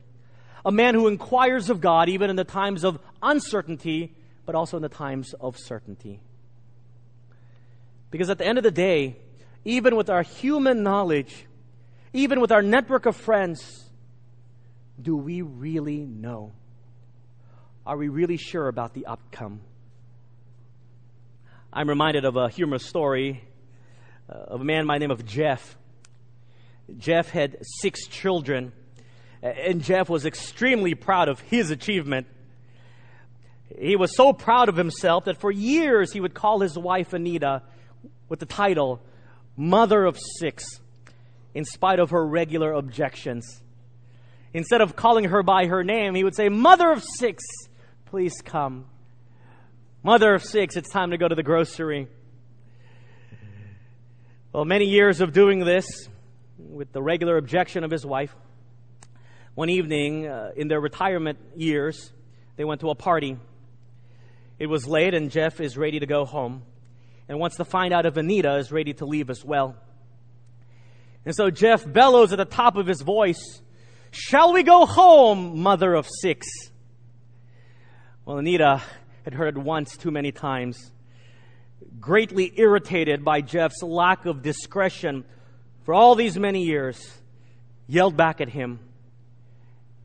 A 0.65 0.71
man 0.71 0.95
who 0.95 1.09
inquires 1.09 1.71
of 1.71 1.81
God 1.81 2.09
even 2.09 2.31
in 2.31 2.37
the 2.37 2.45
times 2.45 2.85
of 2.85 2.99
uncertainty, 3.23 4.15
but 4.47 4.55
also 4.55 4.77
in 4.77 4.83
the 4.83 4.89
times 4.89 5.35
of 5.41 5.57
certainty. 5.59 6.21
Because 8.11 8.31
at 8.31 8.39
the 8.39 8.47
end 8.47 8.59
of 8.59 8.65
the 8.65 8.71
day, 8.71 9.17
even 9.65 9.97
with 9.97 10.11
our 10.11 10.23
human 10.23 10.83
knowledge, 10.83 11.47
even 12.13 12.41
with 12.41 12.53
our 12.53 12.63
network 12.63 13.07
of 13.07 13.17
friends, 13.17 13.91
do 15.01 15.17
we 15.17 15.43
really 15.43 15.99
know? 15.99 16.53
Are 17.85 17.97
we 17.97 18.09
really 18.09 18.37
sure 18.37 18.69
about 18.69 18.95
the 18.95 19.07
outcome? 19.07 19.61
I'm 21.73 21.89
reminded 21.89 22.25
of 22.25 22.37
a 22.37 22.49
humorous 22.49 22.87
story 22.87 23.43
uh, 24.29 24.35
of 24.35 24.61
a 24.61 24.65
man 24.65 24.87
by 24.87 24.97
the 24.97 25.01
name 25.01 25.11
of 25.11 25.25
Jeff 25.25 25.77
Jeff 26.99 27.31
had 27.31 27.57
six 27.81 28.07
children, 28.07 28.73
and 29.43 29.83
Jeff 29.83 30.09
was 30.09 30.27
extremely 30.27 30.95
proud 30.95 31.29
of 31.29 31.41
his 31.41 31.71
achievement. 31.71 32.27
He 33.79 33.97
was 33.97 34.15
so 34.17 34.33
proud 34.33 34.69
of 34.69 34.77
himself 34.77 35.25
that 35.25 35.41
for 35.41 35.51
years 35.51 36.13
he 36.13 36.21
would 36.21 36.35
call 36.35 36.61
his 36.61 36.79
wife 36.79 37.13
Anita 37.13 37.63
with 38.29 38.41
the 38.41 38.47
title 38.47 39.01
Mother 39.57 40.05
of 40.05 40.19
Six, 40.39 40.65
in 41.55 41.65
spite 41.65 41.99
of 41.99 42.11
her 42.11 42.27
regular 42.27 42.73
objections. 42.73 43.63
Instead 44.55 44.81
of 44.81 44.97
calling 44.97 45.25
her 45.25 45.43
by 45.43 45.67
her 45.67 45.83
name, 45.83 46.15
he 46.15 46.25
would 46.25 46.37
say, 46.37 46.49
Mother 46.49 46.91
of 46.91 47.03
Six, 47.19 47.43
please 48.07 48.35
come. 48.45 48.87
Mother 50.03 50.35
of 50.35 50.43
Six, 50.43 50.77
it's 50.77 50.91
time 50.91 51.11
to 51.11 51.19
go 51.19 51.29
to 51.29 51.35
the 51.35 51.43
grocery. 51.43 52.09
Well, 54.53 54.67
many 54.67 54.85
years 54.85 55.23
of 55.23 55.33
doing 55.33 55.61
this, 55.61 55.87
with 56.71 56.93
the 56.93 57.03
regular 57.03 57.37
objection 57.37 57.85
of 57.85 57.91
his 57.91 58.05
wife. 58.05 58.35
One 59.55 59.69
evening, 59.69 60.27
uh, 60.27 60.53
in 60.57 60.69
their 60.69 60.81
retirement 60.81 61.39
years, 61.57 62.13
they 62.57 62.65
went 62.65 62.81
to 62.81 62.91
a 62.91 62.95
party. 62.95 63.37
It 64.59 64.67
was 64.67 64.87
late, 64.87 65.15
and 65.15 65.31
Jeff 65.31 65.61
is 65.61 65.77
ready 65.77 66.01
to 66.01 66.07
go 66.07 66.25
home 66.25 66.63
and 67.29 67.39
wants 67.39 67.57
to 67.57 67.65
find 67.65 67.93
out 67.93 68.07
if 68.07 68.17
Anita 68.17 68.57
is 68.57 68.73
ready 68.73 68.95
to 68.95 69.07
leave 69.07 69.31
as 69.31 69.45
well. 69.45 69.77
And 71.25 71.35
so 71.35 71.51
Jeff 71.51 71.91
bellows 71.91 72.33
at 72.33 72.39
the 72.39 72.45
top 72.45 72.77
of 72.77 72.87
his 72.87 73.01
voice, 73.01 73.61
Shall 74.11 74.53
we 74.53 74.63
go 74.63 74.85
home, 74.85 75.61
mother 75.61 75.95
of 75.95 76.07
six? 76.21 76.47
Well, 78.25 78.39
Anita 78.39 78.83
had 79.25 79.35
heard 79.35 79.57
it 79.57 79.61
once 79.61 79.97
too 79.97 80.11
many 80.11 80.33
times. 80.33 80.93
Greatly 81.99 82.53
irritated 82.57 83.25
by 83.25 83.41
Jeff's 83.41 83.83
lack 83.83 84.27
of 84.27 84.43
discretion, 84.43 85.25
for 85.85 85.95
all 85.95 86.15
these 86.15 86.39
many 86.39 86.65
years, 86.65 87.19
yelled 87.87 88.17
back 88.17 88.41
at 88.41 88.49
him, 88.49 88.81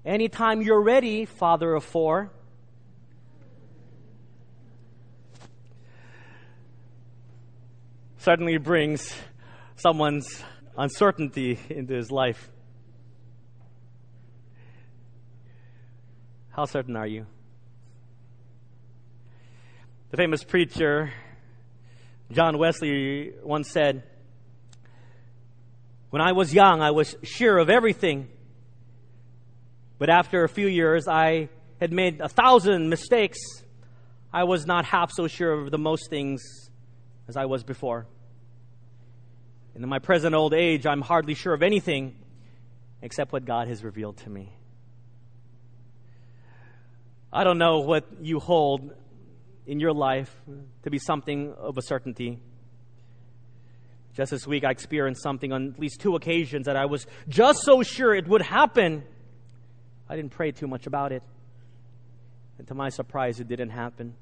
Anytime 0.05 0.61
you're 0.61 0.81
ready, 0.81 1.25
father 1.25 1.73
of 1.73 1.83
four. 1.83 2.31
Suddenly 8.19 8.57
brings 8.57 9.13
someone's 9.75 10.43
uncertainty 10.77 11.59
into 11.69 11.93
his 11.93 12.09
life. 12.09 12.49
How 16.51 16.65
certain 16.65 16.95
are 16.95 17.05
you? 17.05 17.25
The 20.11 20.17
famous 20.17 20.43
preacher 20.43 21.11
John 22.31 22.57
Wesley 22.57 23.33
once 23.43 23.69
said, 23.69 24.03
when 26.09 26.21
I 26.21 26.31
was 26.31 26.53
young, 26.53 26.81
I 26.81 26.91
was 26.91 27.15
sure 27.23 27.57
of 27.57 27.69
everything. 27.69 28.29
But 29.99 30.09
after 30.09 30.43
a 30.43 30.49
few 30.49 30.67
years, 30.67 31.07
I 31.07 31.49
had 31.79 31.91
made 31.91 32.21
a 32.21 32.29
thousand 32.29 32.89
mistakes. 32.89 33.39
I 34.31 34.43
was 34.43 34.65
not 34.65 34.85
half 34.85 35.11
so 35.11 35.27
sure 35.27 35.53
of 35.53 35.71
the 35.71 35.77
most 35.77 36.09
things 36.09 36.41
as 37.27 37.35
I 37.35 37.45
was 37.45 37.63
before. 37.63 38.07
And 39.75 39.83
in 39.83 39.89
my 39.89 39.99
present 39.99 40.33
old 40.33 40.53
age, 40.53 40.85
I'm 40.85 41.01
hardly 41.01 41.35
sure 41.35 41.53
of 41.53 41.61
anything 41.61 42.15
except 43.01 43.31
what 43.31 43.45
God 43.45 43.67
has 43.67 43.83
revealed 43.83 44.17
to 44.17 44.29
me. 44.29 44.51
I 47.31 47.43
don't 47.43 47.57
know 47.57 47.79
what 47.79 48.05
you 48.21 48.39
hold 48.39 48.91
in 49.65 49.79
your 49.79 49.93
life 49.93 50.33
to 50.83 50.89
be 50.89 50.97
something 50.97 51.53
of 51.57 51.77
a 51.77 51.81
certainty. 51.81 52.39
Just 54.17 54.31
this 54.31 54.47
week, 54.47 54.63
I 54.63 54.71
experienced 54.71 55.21
something 55.21 55.53
on 55.53 55.73
at 55.75 55.79
least 55.79 56.01
two 56.01 56.15
occasions 56.15 56.65
that 56.65 56.75
I 56.75 56.87
was 56.87 57.05
just 57.29 57.61
so 57.61 57.83
sure 57.83 58.15
it 58.15 58.27
would 58.27 58.41
happen. 58.41 59.03
I 60.09 60.15
didn't 60.15 60.31
pray 60.31 60.51
too 60.51 60.65
much 60.65 60.87
about 60.87 61.11
it. 61.11 61.21
And 62.57 62.67
to 62.67 62.73
my 62.73 62.89
surprise, 62.89 63.39
it 63.39 63.47
didn't 63.47 63.69
happen. 63.69 64.15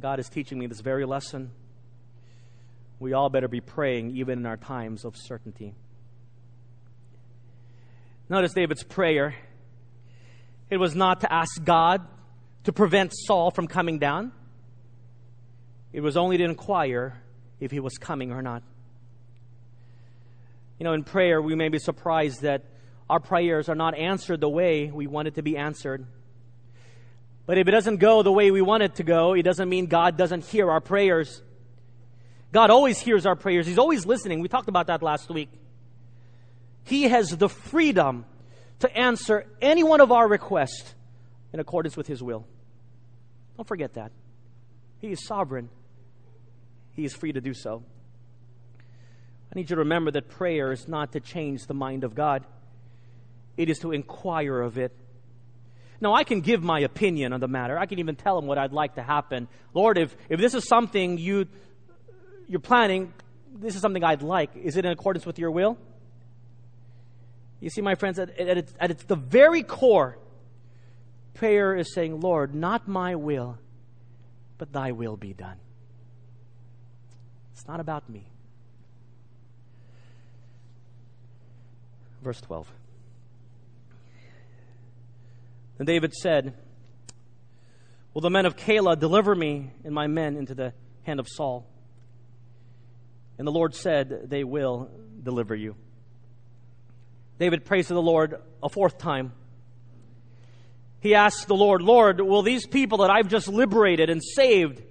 God 0.00 0.18
is 0.20 0.30
teaching 0.30 0.58
me 0.58 0.66
this 0.68 0.80
very 0.80 1.04
lesson. 1.04 1.50
we 2.98 3.12
all 3.12 3.28
better 3.28 3.46
be 3.46 3.60
praying 3.60 4.16
even 4.16 4.38
in 4.38 4.46
our 4.46 4.56
times 4.56 5.04
of 5.04 5.18
certainty. 5.18 5.74
Notice 8.30 8.54
David's 8.54 8.84
prayer. 8.84 9.34
It 10.70 10.78
was 10.78 10.94
not 10.94 11.20
to 11.20 11.30
ask 11.30 11.62
God 11.62 12.08
to 12.64 12.72
prevent 12.72 13.12
Saul 13.14 13.50
from 13.50 13.66
coming 13.66 13.98
down. 13.98 14.32
It 15.92 16.00
was 16.00 16.16
only 16.16 16.38
to 16.38 16.44
inquire 16.44 17.20
if 17.60 17.70
he 17.70 17.80
was 17.80 17.96
coming 17.98 18.32
or 18.32 18.42
not. 18.42 18.62
You 20.78 20.84
know, 20.84 20.92
in 20.92 21.04
prayer, 21.04 21.40
we 21.40 21.54
may 21.54 21.68
be 21.68 21.78
surprised 21.78 22.42
that 22.42 22.64
our 23.08 23.20
prayers 23.20 23.68
are 23.68 23.74
not 23.74 23.96
answered 23.96 24.40
the 24.40 24.48
way 24.48 24.90
we 24.90 25.06
want 25.06 25.28
it 25.28 25.36
to 25.36 25.42
be 25.42 25.56
answered. 25.56 26.06
But 27.46 27.58
if 27.58 27.68
it 27.68 27.70
doesn't 27.70 27.98
go 27.98 28.22
the 28.22 28.32
way 28.32 28.50
we 28.50 28.60
want 28.60 28.82
it 28.82 28.96
to 28.96 29.04
go, 29.04 29.34
it 29.34 29.42
doesn't 29.42 29.68
mean 29.68 29.86
God 29.86 30.16
doesn't 30.16 30.44
hear 30.46 30.70
our 30.70 30.80
prayers. 30.80 31.40
God 32.52 32.70
always 32.70 32.98
hears 32.98 33.24
our 33.24 33.36
prayers. 33.36 33.66
He's 33.66 33.78
always 33.78 34.04
listening. 34.04 34.40
We 34.40 34.48
talked 34.48 34.68
about 34.68 34.88
that 34.88 35.02
last 35.02 35.30
week. 35.30 35.48
He 36.84 37.04
has 37.04 37.30
the 37.30 37.48
freedom 37.48 38.26
to 38.80 38.96
answer 38.96 39.46
any 39.60 39.82
one 39.82 40.00
of 40.00 40.12
our 40.12 40.28
requests 40.28 40.94
in 41.52 41.60
accordance 41.60 41.96
with 41.96 42.06
His 42.06 42.22
will. 42.22 42.46
Don't 43.56 43.66
forget 43.66 43.94
that. 43.94 44.12
He 45.00 45.08
is 45.12 45.24
sovereign. 45.24 45.70
He 46.96 47.04
is 47.04 47.14
free 47.14 47.32
to 47.32 47.40
do 47.40 47.52
so. 47.52 47.84
I 49.52 49.58
need 49.58 49.70
you 49.70 49.76
to 49.76 49.82
remember 49.82 50.10
that 50.12 50.28
prayer 50.28 50.72
is 50.72 50.88
not 50.88 51.12
to 51.12 51.20
change 51.20 51.66
the 51.66 51.74
mind 51.74 52.02
of 52.02 52.14
God, 52.14 52.44
it 53.56 53.70
is 53.70 53.78
to 53.80 53.92
inquire 53.92 54.60
of 54.60 54.78
it. 54.78 54.96
Now, 55.98 56.12
I 56.12 56.24
can 56.24 56.42
give 56.42 56.62
my 56.62 56.80
opinion 56.80 57.32
on 57.32 57.40
the 57.40 57.48
matter. 57.48 57.78
I 57.78 57.86
can 57.86 57.98
even 58.00 58.16
tell 58.16 58.38
him 58.38 58.46
what 58.46 58.58
I'd 58.58 58.72
like 58.72 58.96
to 58.96 59.02
happen. 59.02 59.48
Lord, 59.72 59.96
if, 59.96 60.14
if 60.28 60.38
this 60.38 60.52
is 60.52 60.68
something 60.68 61.16
you, 61.16 61.46
you're 62.48 62.60
planning, 62.60 63.14
this 63.54 63.74
is 63.74 63.80
something 63.80 64.04
I'd 64.04 64.20
like. 64.20 64.54
Is 64.56 64.76
it 64.76 64.84
in 64.84 64.92
accordance 64.92 65.24
with 65.24 65.38
your 65.38 65.50
will? 65.50 65.78
You 67.60 67.70
see, 67.70 67.80
my 67.80 67.94
friends, 67.94 68.18
at, 68.18 68.38
at, 68.38 68.58
its, 68.58 68.74
at 68.78 68.90
its 68.90 69.04
the 69.04 69.16
very 69.16 69.62
core, 69.62 70.18
prayer 71.32 71.74
is 71.74 71.94
saying, 71.94 72.20
Lord, 72.20 72.54
not 72.54 72.86
my 72.86 73.14
will, 73.14 73.58
but 74.58 74.72
thy 74.72 74.92
will 74.92 75.16
be 75.16 75.32
done. 75.32 75.56
It's 77.56 77.66
not 77.66 77.80
about 77.80 78.10
me. 78.10 78.28
Verse 82.22 82.38
12. 82.42 82.70
Then 85.78 85.86
David 85.86 86.12
said, 86.12 86.52
Will 88.12 88.20
the 88.20 88.28
men 88.28 88.44
of 88.44 88.56
Keilah 88.56 88.98
deliver 88.98 89.34
me 89.34 89.70
and 89.84 89.94
my 89.94 90.06
men 90.06 90.36
into 90.36 90.54
the 90.54 90.74
hand 91.04 91.18
of 91.18 91.26
Saul? 91.30 91.66
And 93.38 93.46
the 93.46 93.52
Lord 93.52 93.74
said, 93.74 94.28
They 94.28 94.44
will 94.44 94.90
deliver 95.22 95.54
you. 95.54 95.76
David 97.38 97.64
prays 97.64 97.86
to 97.88 97.94
the 97.94 98.02
Lord 98.02 98.34
a 98.62 98.68
fourth 98.68 98.98
time. 98.98 99.32
He 101.00 101.14
asks 101.14 101.46
the 101.46 101.54
Lord, 101.54 101.80
Lord, 101.80 102.20
will 102.20 102.42
these 102.42 102.66
people 102.66 102.98
that 102.98 103.08
I've 103.08 103.28
just 103.28 103.48
liberated 103.48 104.10
and 104.10 104.22
saved, 104.22 104.82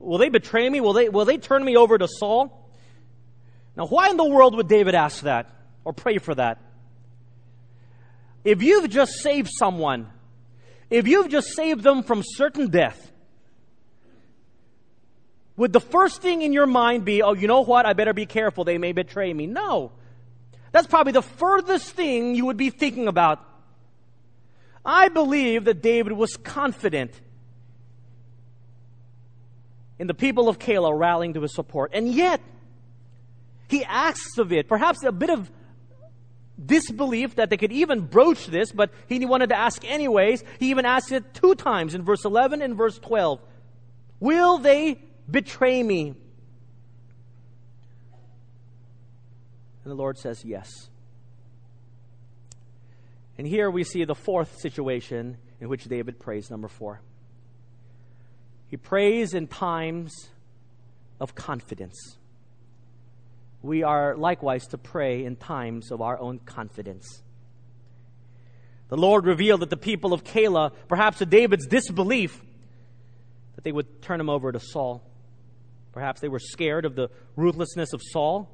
will 0.00 0.18
they 0.18 0.30
betray 0.30 0.68
me? 0.68 0.80
Will 0.80 0.94
they, 0.94 1.08
will 1.08 1.24
they 1.24 1.38
turn 1.38 1.64
me 1.64 1.76
over 1.76 1.96
to 1.96 2.08
Saul? 2.08 2.56
Now, 3.76 3.86
why 3.86 4.08
in 4.10 4.16
the 4.16 4.24
world 4.24 4.56
would 4.56 4.66
David 4.66 4.94
ask 4.94 5.22
that 5.22 5.48
or 5.84 5.92
pray 5.92 6.18
for 6.18 6.34
that? 6.34 6.58
If 8.42 8.62
you've 8.62 8.88
just 8.90 9.20
saved 9.20 9.50
someone, 9.52 10.08
if 10.88 11.06
you've 11.06 11.28
just 11.28 11.54
saved 11.54 11.82
them 11.82 12.02
from 12.02 12.22
certain 12.24 12.68
death, 12.68 13.12
would 15.56 15.72
the 15.72 15.80
first 15.80 16.22
thing 16.22 16.42
in 16.42 16.52
your 16.52 16.66
mind 16.66 17.04
be, 17.04 17.22
oh, 17.22 17.34
you 17.34 17.46
know 17.46 17.60
what? 17.60 17.84
I 17.84 17.92
better 17.92 18.14
be 18.14 18.24
careful. 18.24 18.64
They 18.64 18.78
may 18.78 18.92
betray 18.92 19.32
me. 19.32 19.46
No. 19.46 19.92
That's 20.72 20.86
probably 20.86 21.12
the 21.12 21.22
furthest 21.22 21.90
thing 21.90 22.34
you 22.34 22.46
would 22.46 22.56
be 22.56 22.70
thinking 22.70 23.08
about. 23.08 23.44
I 24.84 25.08
believe 25.08 25.64
that 25.64 25.82
David 25.82 26.12
was 26.12 26.36
confident 26.36 27.12
in 30.00 30.06
the 30.06 30.14
people 30.14 30.48
of 30.48 30.58
Keilah 30.58 30.98
rallying 30.98 31.34
to 31.34 31.42
his 31.42 31.54
support. 31.54 31.90
And 31.92 32.08
yet, 32.08 32.40
he 33.68 33.84
asks 33.84 34.38
of 34.38 34.50
it, 34.50 34.66
perhaps 34.66 35.04
a 35.04 35.12
bit 35.12 35.28
of 35.28 35.50
disbelief 36.64 37.34
that 37.34 37.50
they 37.50 37.58
could 37.58 37.70
even 37.70 38.06
broach 38.06 38.46
this, 38.46 38.72
but 38.72 38.90
he 39.08 39.22
wanted 39.26 39.50
to 39.50 39.58
ask 39.58 39.84
anyways. 39.84 40.42
He 40.58 40.70
even 40.70 40.86
asked 40.86 41.12
it 41.12 41.34
two 41.34 41.54
times 41.54 41.94
in 41.94 42.02
verse 42.02 42.24
11 42.24 42.62
and 42.62 42.76
verse 42.76 42.98
12. 42.98 43.40
Will 44.20 44.56
they 44.56 45.02
betray 45.30 45.82
me? 45.82 46.14
And 49.84 49.90
the 49.92 49.94
Lord 49.94 50.16
says, 50.16 50.42
Yes. 50.46 50.88
And 53.36 53.46
here 53.46 53.70
we 53.70 53.84
see 53.84 54.04
the 54.04 54.14
fourth 54.14 54.60
situation 54.60 55.36
in 55.60 55.68
which 55.68 55.84
David 55.84 56.18
prays, 56.18 56.50
number 56.50 56.68
four. 56.68 57.02
He 58.70 58.76
prays 58.76 59.34
in 59.34 59.46
times 59.48 60.30
of 61.20 61.34
confidence 61.34 62.16
we 63.62 63.82
are 63.82 64.16
likewise 64.16 64.66
to 64.68 64.78
pray 64.78 65.24
in 65.24 65.36
times 65.36 65.90
of 65.90 66.00
our 66.00 66.18
own 66.18 66.38
confidence. 66.38 67.22
The 68.88 68.96
Lord 68.96 69.26
revealed 69.26 69.60
that 69.60 69.70
the 69.70 69.76
people 69.76 70.12
of 70.12 70.24
Keilah, 70.24 70.72
perhaps 70.88 71.18
to 71.18 71.26
David's 71.26 71.66
disbelief, 71.66 72.40
that 73.54 73.64
they 73.64 73.72
would 73.72 74.02
turn 74.02 74.20
him 74.20 74.30
over 74.30 74.50
to 74.50 74.58
Saul. 74.58 75.02
Perhaps 75.92 76.20
they 76.20 76.28
were 76.28 76.38
scared 76.38 76.84
of 76.84 76.94
the 76.94 77.08
ruthlessness 77.36 77.92
of 77.92 78.00
Saul. 78.02 78.50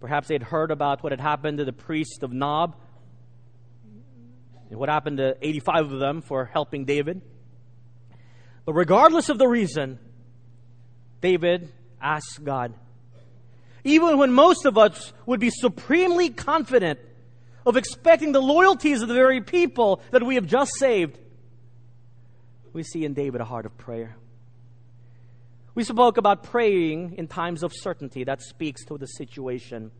Perhaps 0.00 0.28
they 0.28 0.34
had 0.34 0.42
heard 0.42 0.70
about 0.70 1.02
what 1.02 1.12
had 1.12 1.20
happened 1.20 1.58
to 1.58 1.64
the 1.64 1.72
priest 1.72 2.22
of 2.22 2.32
Nob 2.32 2.76
and 4.70 4.78
what 4.78 4.88
happened 4.88 5.18
to 5.18 5.36
85 5.42 5.92
of 5.92 5.98
them 5.98 6.22
for 6.22 6.44
helping 6.44 6.84
David. 6.84 7.22
But 8.66 8.74
regardless 8.74 9.30
of 9.30 9.38
the 9.38 9.48
reason, 9.48 9.98
David 11.22 11.72
asked 12.02 12.44
God 12.44 12.74
even 13.86 14.18
when 14.18 14.32
most 14.32 14.66
of 14.66 14.76
us 14.76 15.12
would 15.26 15.38
be 15.38 15.50
supremely 15.50 16.28
confident 16.28 16.98
of 17.64 17.76
expecting 17.76 18.32
the 18.32 18.40
loyalties 18.40 19.00
of 19.00 19.06
the 19.06 19.14
very 19.14 19.40
people 19.40 20.02
that 20.10 20.24
we 20.24 20.34
have 20.34 20.46
just 20.46 20.72
saved, 20.76 21.16
we 22.72 22.82
see 22.82 23.04
in 23.04 23.14
David 23.14 23.40
a 23.40 23.44
heart 23.44 23.64
of 23.64 23.78
prayer. 23.78 24.16
We 25.76 25.84
spoke 25.84 26.16
about 26.16 26.42
praying 26.42 27.14
in 27.16 27.28
times 27.28 27.62
of 27.62 27.72
certainty. 27.72 28.24
That 28.24 28.42
speaks 28.42 28.84
to 28.86 28.98
the 28.98 29.06
situation. 29.06 29.92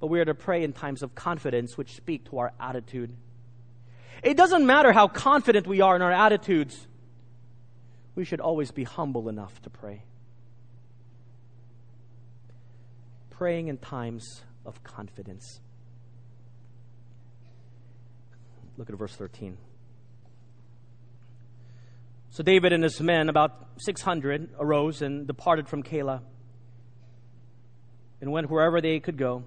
But 0.00 0.08
we 0.08 0.18
are 0.18 0.24
to 0.24 0.34
pray 0.34 0.64
in 0.64 0.72
times 0.72 1.04
of 1.04 1.14
confidence, 1.14 1.78
which 1.78 1.94
speak 1.94 2.28
to 2.30 2.38
our 2.38 2.52
attitude. 2.58 3.14
It 4.24 4.36
doesn't 4.36 4.66
matter 4.66 4.92
how 4.92 5.06
confident 5.06 5.68
we 5.68 5.82
are 5.82 5.94
in 5.94 6.02
our 6.02 6.12
attitudes, 6.12 6.88
we 8.16 8.24
should 8.24 8.40
always 8.40 8.72
be 8.72 8.82
humble 8.82 9.28
enough 9.28 9.62
to 9.62 9.70
pray. 9.70 10.02
praying 13.36 13.68
in 13.68 13.76
times 13.76 14.42
of 14.64 14.82
confidence. 14.82 15.60
Look 18.78 18.88
at 18.88 18.98
verse 18.98 19.14
13. 19.14 19.58
So 22.30 22.42
David 22.42 22.72
and 22.72 22.82
his 22.82 23.00
men, 23.00 23.28
about 23.28 23.68
600, 23.78 24.50
arose 24.58 25.02
and 25.02 25.26
departed 25.26 25.68
from 25.68 25.82
Keilah 25.82 26.22
and 28.20 28.32
went 28.32 28.50
wherever 28.50 28.80
they 28.80 29.00
could 29.00 29.18
go. 29.18 29.44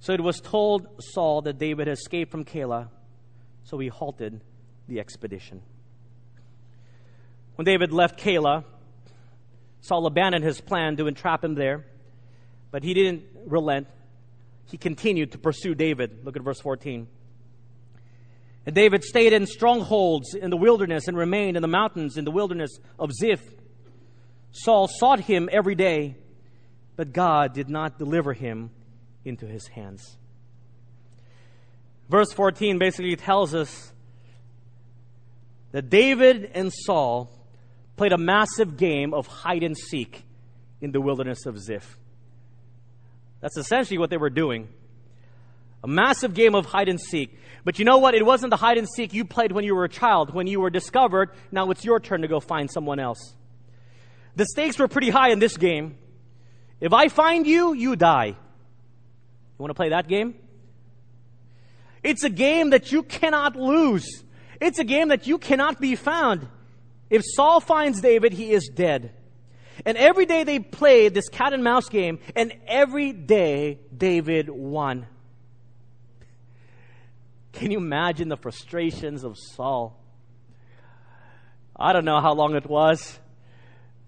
So 0.00 0.12
it 0.12 0.20
was 0.20 0.40
told 0.40 0.88
Saul 0.98 1.42
that 1.42 1.58
David 1.58 1.86
had 1.86 1.96
escaped 1.96 2.32
from 2.32 2.44
Keilah, 2.44 2.88
so 3.62 3.78
he 3.78 3.88
halted 3.88 4.40
the 4.88 4.98
expedition. 4.98 5.62
When 7.56 7.64
David 7.64 7.92
left 7.92 8.18
Keilah, 8.18 8.64
Saul 9.82 10.06
abandoned 10.06 10.44
his 10.44 10.60
plan 10.60 10.96
to 10.96 11.06
entrap 11.06 11.44
him 11.44 11.54
there. 11.54 11.84
But 12.70 12.82
he 12.82 12.94
didn't 12.94 13.24
relent. 13.46 13.88
He 14.70 14.78
continued 14.78 15.32
to 15.32 15.38
pursue 15.38 15.74
David. 15.74 16.24
Look 16.24 16.36
at 16.36 16.42
verse 16.42 16.60
14. 16.60 17.06
And 18.64 18.74
David 18.74 19.02
stayed 19.02 19.32
in 19.32 19.46
strongholds 19.46 20.34
in 20.34 20.50
the 20.50 20.56
wilderness 20.56 21.08
and 21.08 21.16
remained 21.16 21.56
in 21.56 21.62
the 21.62 21.68
mountains 21.68 22.16
in 22.16 22.24
the 22.24 22.30
wilderness 22.30 22.70
of 22.98 23.12
Ziph. 23.12 23.42
Saul 24.52 24.86
sought 24.88 25.20
him 25.20 25.48
every 25.50 25.74
day, 25.74 26.16
but 26.96 27.12
God 27.12 27.54
did 27.54 27.68
not 27.68 27.98
deliver 27.98 28.32
him 28.32 28.70
into 29.24 29.46
his 29.46 29.66
hands. 29.66 30.16
Verse 32.08 32.32
14 32.32 32.78
basically 32.78 33.16
tells 33.16 33.54
us 33.54 33.92
that 35.72 35.90
David 35.90 36.50
and 36.54 36.72
Saul 36.72 37.30
played 37.96 38.12
a 38.12 38.18
massive 38.18 38.76
game 38.76 39.14
of 39.14 39.26
hide 39.26 39.62
and 39.62 39.76
seek 39.76 40.24
in 40.80 40.92
the 40.92 41.00
wilderness 41.00 41.46
of 41.46 41.58
Ziph. 41.58 41.98
That's 43.40 43.56
essentially 43.56 43.98
what 43.98 44.10
they 44.10 44.16
were 44.16 44.30
doing. 44.30 44.68
A 45.84 45.88
massive 45.88 46.34
game 46.34 46.54
of 46.54 46.66
hide 46.66 46.88
and 46.88 47.00
seek. 47.00 47.36
But 47.64 47.78
you 47.78 47.84
know 47.84 47.98
what? 47.98 48.14
It 48.14 48.24
wasn't 48.24 48.50
the 48.50 48.56
hide 48.56 48.78
and 48.78 48.88
seek 48.88 49.12
you 49.12 49.24
played 49.24 49.52
when 49.52 49.64
you 49.64 49.74
were 49.74 49.84
a 49.84 49.88
child. 49.88 50.32
When 50.32 50.46
you 50.46 50.60
were 50.60 50.70
discovered, 50.70 51.30
now 51.50 51.70
it's 51.70 51.84
your 51.84 51.98
turn 51.98 52.22
to 52.22 52.28
go 52.28 52.40
find 52.40 52.70
someone 52.70 53.00
else. 53.00 53.34
The 54.36 54.46
stakes 54.46 54.78
were 54.78 54.88
pretty 54.88 55.10
high 55.10 55.30
in 55.30 55.38
this 55.38 55.56
game 55.56 55.98
If 56.80 56.92
I 56.92 57.08
find 57.08 57.46
you, 57.46 57.74
you 57.74 57.96
die. 57.96 58.26
You 58.26 58.36
want 59.58 59.70
to 59.70 59.74
play 59.74 59.90
that 59.90 60.08
game? 60.08 60.34
It's 62.02 62.24
a 62.24 62.30
game 62.30 62.70
that 62.70 62.90
you 62.90 63.04
cannot 63.04 63.54
lose. 63.54 64.24
It's 64.60 64.78
a 64.78 64.84
game 64.84 65.08
that 65.08 65.26
you 65.26 65.38
cannot 65.38 65.80
be 65.80 65.94
found. 65.94 66.48
If 67.12 67.22
Saul 67.26 67.60
finds 67.60 68.00
David, 68.00 68.32
he 68.32 68.52
is 68.52 68.70
dead. 68.74 69.12
And 69.84 69.98
every 69.98 70.24
day 70.24 70.44
they 70.44 70.58
played 70.58 71.12
this 71.12 71.28
cat 71.28 71.52
and 71.52 71.62
mouse 71.62 71.90
game, 71.90 72.20
and 72.34 72.54
every 72.66 73.12
day 73.12 73.80
David 73.94 74.48
won. 74.48 75.06
Can 77.52 77.70
you 77.70 77.76
imagine 77.76 78.30
the 78.30 78.38
frustrations 78.38 79.24
of 79.24 79.36
Saul? 79.38 80.02
I 81.76 81.92
don't 81.92 82.06
know 82.06 82.18
how 82.22 82.32
long 82.32 82.56
it 82.56 82.66
was. 82.66 83.18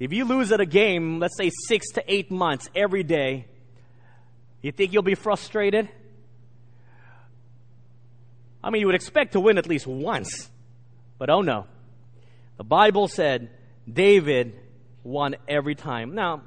If 0.01 0.15
you 0.15 0.25
lose 0.25 0.51
at 0.51 0.61
a 0.61 0.67
game, 0.67 1.19
let's 1.19 1.37
say 1.37 1.51
six 1.69 1.91
to 1.93 2.05
eight 2.11 2.31
months 2.31 2.71
every 2.75 3.03
day, 3.03 3.45
you 4.63 4.73
think 4.73 4.95
you'll 4.95 5.03
be 5.03 5.15
frustrated? 5.15 5.91
I 8.63 8.71
mean, 8.71 8.81
you 8.81 8.87
would 8.87 8.97
expect 8.97 9.33
to 9.33 9.41
win 9.41 9.59
at 9.59 9.67
least 9.67 9.87
once. 9.87 10.49
But 11.19 11.29
oh 11.29 11.43
no. 11.43 11.67
The 12.57 12.65
Bible 12.65 13.09
said 13.09 13.51
David 13.91 14.55
won 15.03 15.37
every 15.49 15.75
time. 15.75 16.15
Now, 16.15 16.43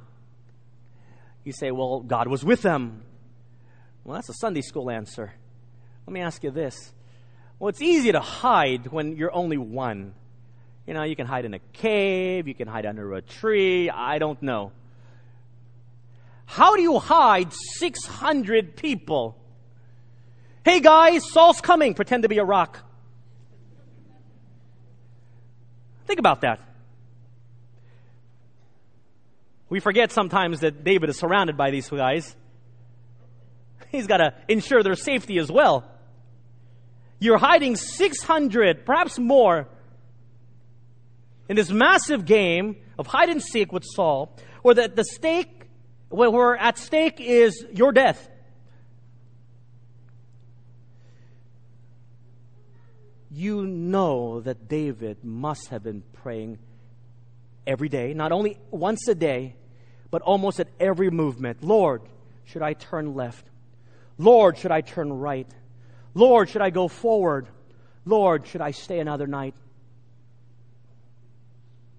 you 1.43 1.53
say, 1.53 1.71
well, 1.71 2.01
God 2.01 2.27
was 2.27 2.43
with 2.43 2.61
them. 2.61 3.03
Well, 4.03 4.15
that's 4.15 4.29
a 4.29 4.33
Sunday 4.33 4.61
school 4.61 4.89
answer. 4.89 5.33
Let 6.05 6.13
me 6.13 6.21
ask 6.21 6.43
you 6.43 6.51
this. 6.51 6.93
Well, 7.59 7.69
it's 7.69 7.81
easy 7.81 8.11
to 8.11 8.19
hide 8.19 8.87
when 8.87 9.17
you're 9.17 9.33
only 9.33 9.57
one. 9.57 10.13
You 10.85 10.93
know, 10.93 11.03
you 11.03 11.15
can 11.15 11.27
hide 11.27 11.43
in 11.43 11.53
a 11.53 11.59
cave, 11.59 12.47
you 12.47 12.53
can 12.53 12.67
hide 12.67 12.85
under 12.85 13.13
a 13.13 13.21
tree, 13.21 13.89
I 13.89 14.19
don't 14.19 14.41
know. 14.41 14.71
How 16.45 16.77
do 16.77 16.81
you 16.81 16.97
hide 16.99 17.51
600 17.51 18.77
people? 18.77 19.37
Hey 20.63 20.79
guys, 20.79 21.29
Saul's 21.29 21.59
coming. 21.59 21.93
Pretend 21.93 22.23
to 22.23 22.29
be 22.29 22.37
a 22.37 22.45
rock. 22.45 22.86
Think 26.07 26.19
about 26.19 26.41
that. 26.41 26.61
We 29.69 29.81
forget 29.81 30.11
sometimes 30.11 30.61
that 30.61 30.85
David 30.85 31.09
is 31.09 31.17
surrounded 31.17 31.57
by 31.57 31.71
these 31.71 31.89
guys. 31.89 32.35
He's 33.89 34.07
got 34.07 34.17
to 34.17 34.33
ensure 34.47 34.81
their 34.81 34.95
safety 34.95 35.37
as 35.37 35.51
well. 35.51 35.83
You're 37.19 37.37
hiding 37.37 37.75
600, 37.75 38.85
perhaps 38.85 39.19
more, 39.19 39.67
in 41.49 41.55
this 41.55 41.71
massive 41.71 42.25
game 42.25 42.77
of 42.97 43.07
hide 43.07 43.29
and 43.29 43.41
seek 43.41 43.71
with 43.71 43.83
Saul, 43.85 44.35
where 44.61 44.75
the, 44.75 44.87
the 44.87 45.03
stake, 45.03 45.65
where 46.09 46.29
we're 46.29 46.55
at 46.55 46.77
stake 46.77 47.19
is 47.19 47.65
your 47.73 47.91
death. 47.91 48.29
You 53.37 53.67
know 53.67 54.41
that 54.41 54.67
David 54.67 55.23
must 55.23 55.67
have 55.67 55.83
been 55.83 56.01
praying 56.23 56.57
every 57.67 57.87
day, 57.87 58.15
not 58.15 58.31
only 58.31 58.57
once 58.71 59.07
a 59.07 59.13
day, 59.13 59.55
but 60.09 60.23
almost 60.23 60.59
at 60.59 60.69
every 60.79 61.11
movement. 61.11 61.63
Lord, 61.63 62.01
should 62.45 62.63
I 62.63 62.73
turn 62.73 63.13
left? 63.13 63.45
Lord, 64.17 64.57
should 64.57 64.71
I 64.71 64.81
turn 64.81 65.13
right? 65.13 65.47
Lord, 66.15 66.49
should 66.49 66.63
I 66.63 66.71
go 66.71 66.87
forward? 66.87 67.47
Lord, 68.05 68.47
should 68.47 68.61
I 68.61 68.71
stay 68.71 68.97
another 68.97 69.27
night? 69.27 69.53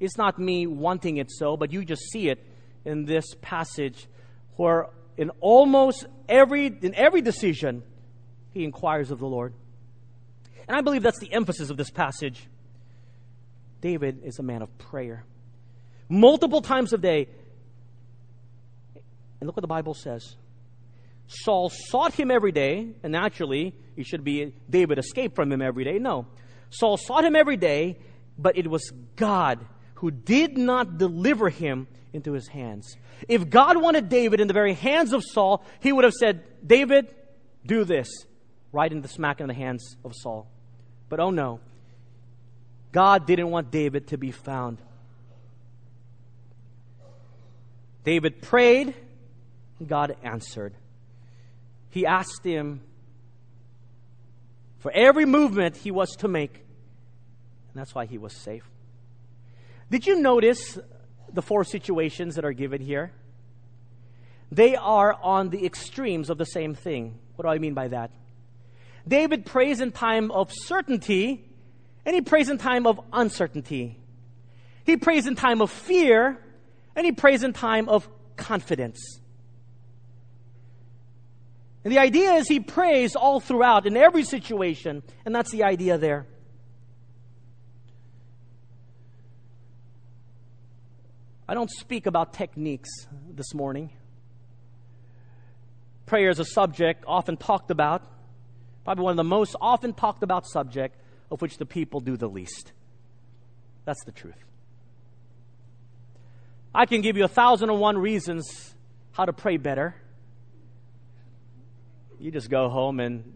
It's 0.00 0.18
not 0.18 0.40
me 0.40 0.66
wanting 0.66 1.18
it 1.18 1.30
so, 1.30 1.56
but 1.56 1.72
you 1.72 1.84
just 1.84 2.02
see 2.10 2.30
it 2.30 2.44
in 2.84 3.04
this 3.04 3.36
passage 3.40 4.08
where 4.56 4.88
in 5.16 5.30
almost 5.38 6.04
every 6.28 6.66
in 6.66 6.96
every 6.96 7.22
decision 7.22 7.84
he 8.50 8.64
inquires 8.64 9.12
of 9.12 9.20
the 9.20 9.28
Lord. 9.28 9.54
And 10.68 10.76
I 10.76 10.82
believe 10.82 11.02
that's 11.02 11.18
the 11.18 11.32
emphasis 11.32 11.70
of 11.70 11.76
this 11.76 11.90
passage. 11.90 12.46
David 13.80 14.20
is 14.24 14.38
a 14.38 14.42
man 14.42 14.62
of 14.62 14.76
prayer 14.78 15.24
multiple 16.08 16.60
times 16.60 16.92
a 16.92 16.98
day. 16.98 17.28
And 19.40 19.46
look 19.46 19.56
what 19.56 19.62
the 19.62 19.68
Bible 19.68 19.94
says. 19.94 20.36
Saul 21.26 21.70
sought 21.70 22.14
him 22.14 22.30
every 22.30 22.52
day, 22.52 22.88
and 23.02 23.12
naturally, 23.12 23.74
he 23.94 24.02
should 24.02 24.24
be 24.24 24.54
David 24.68 24.98
escaped 24.98 25.36
from 25.36 25.52
him 25.52 25.60
every 25.60 25.84
day. 25.84 25.98
No. 25.98 26.26
Saul 26.70 26.96
sought 26.96 27.24
him 27.24 27.36
every 27.36 27.56
day, 27.56 27.98
but 28.38 28.56
it 28.56 28.68
was 28.68 28.90
God 29.16 29.64
who 29.96 30.10
did 30.10 30.56
not 30.56 30.96
deliver 30.96 31.50
him 31.50 31.86
into 32.12 32.32
his 32.32 32.48
hands. 32.48 32.96
If 33.28 33.50
God 33.50 33.80
wanted 33.80 34.08
David 34.08 34.40
in 34.40 34.48
the 34.48 34.54
very 34.54 34.74
hands 34.74 35.12
of 35.12 35.22
Saul, 35.22 35.62
he 35.80 35.92
would 35.92 36.04
have 36.04 36.14
said, 36.14 36.42
David, 36.66 37.14
do 37.66 37.84
this, 37.84 38.08
right 38.72 38.90
in 38.90 39.02
the 39.02 39.08
smack 39.08 39.40
in 39.40 39.48
the 39.48 39.54
hands 39.54 39.96
of 40.04 40.12
Saul. 40.14 40.48
But 41.08 41.20
oh 41.20 41.30
no, 41.30 41.60
God 42.92 43.26
didn't 43.26 43.50
want 43.50 43.70
David 43.70 44.08
to 44.08 44.18
be 44.18 44.30
found 44.30 44.78
David 48.08 48.40
prayed, 48.40 48.94
God 49.86 50.16
answered. 50.22 50.72
He 51.90 52.06
asked 52.06 52.42
him 52.42 52.80
for 54.78 54.90
every 54.92 55.26
movement 55.26 55.76
he 55.76 55.90
was 55.90 56.16
to 56.20 56.26
make, 56.26 56.54
and 56.54 57.74
that's 57.74 57.94
why 57.94 58.06
he 58.06 58.16
was 58.16 58.32
safe. 58.32 58.64
Did 59.90 60.06
you 60.06 60.22
notice 60.22 60.78
the 61.30 61.42
four 61.42 61.64
situations 61.64 62.36
that 62.36 62.46
are 62.46 62.54
given 62.54 62.80
here? 62.80 63.12
They 64.50 64.74
are 64.74 65.12
on 65.22 65.50
the 65.50 65.66
extremes 65.66 66.30
of 66.30 66.38
the 66.38 66.46
same 66.46 66.74
thing. 66.74 67.18
What 67.36 67.42
do 67.42 67.50
I 67.50 67.58
mean 67.58 67.74
by 67.74 67.88
that? 67.88 68.10
David 69.08 69.46
prays 69.46 69.80
in 69.80 69.90
time 69.90 70.30
of 70.30 70.52
certainty, 70.52 71.44
and 72.04 72.14
he 72.14 72.20
prays 72.20 72.50
in 72.50 72.58
time 72.58 72.86
of 72.86 73.00
uncertainty. 73.12 73.98
He 74.84 74.98
prays 74.98 75.26
in 75.26 75.34
time 75.34 75.62
of 75.62 75.70
fear, 75.70 76.38
and 76.94 77.06
he 77.06 77.12
prays 77.12 77.42
in 77.42 77.54
time 77.54 77.88
of 77.88 78.08
confidence. 78.36 79.20
And 81.84 81.92
the 81.92 81.98
idea 81.98 82.34
is 82.34 82.48
he 82.48 82.60
prays 82.60 83.16
all 83.16 83.40
throughout 83.40 83.86
in 83.86 83.96
every 83.96 84.24
situation, 84.24 85.02
and 85.24 85.34
that's 85.34 85.50
the 85.50 85.64
idea 85.64 85.96
there. 85.96 86.26
I 91.48 91.54
don't 91.54 91.70
speak 91.70 92.04
about 92.04 92.34
techniques 92.34 92.90
this 93.30 93.54
morning. 93.54 93.90
Prayer 96.04 96.28
is 96.28 96.38
a 96.38 96.44
subject 96.44 97.04
often 97.06 97.38
talked 97.38 97.70
about, 97.70 98.02
probably 98.88 99.04
one 99.04 99.10
of 99.10 99.16
the 99.18 99.24
most 99.24 99.54
often 99.60 99.92
talked 99.92 100.22
about 100.22 100.46
subject 100.46 100.98
of 101.30 101.42
which 101.42 101.58
the 101.58 101.66
people 101.66 102.00
do 102.00 102.16
the 102.16 102.26
least. 102.26 102.72
That's 103.84 104.02
the 104.04 104.12
truth. 104.12 104.42
I 106.74 106.86
can 106.86 107.02
give 107.02 107.14
you 107.18 107.24
a 107.24 107.28
thousand 107.28 107.68
and 107.68 107.80
one 107.80 107.98
reasons 107.98 108.74
how 109.12 109.26
to 109.26 109.34
pray 109.34 109.58
better. 109.58 109.94
You 112.18 112.30
just 112.30 112.48
go 112.48 112.70
home 112.70 112.98
and 112.98 113.30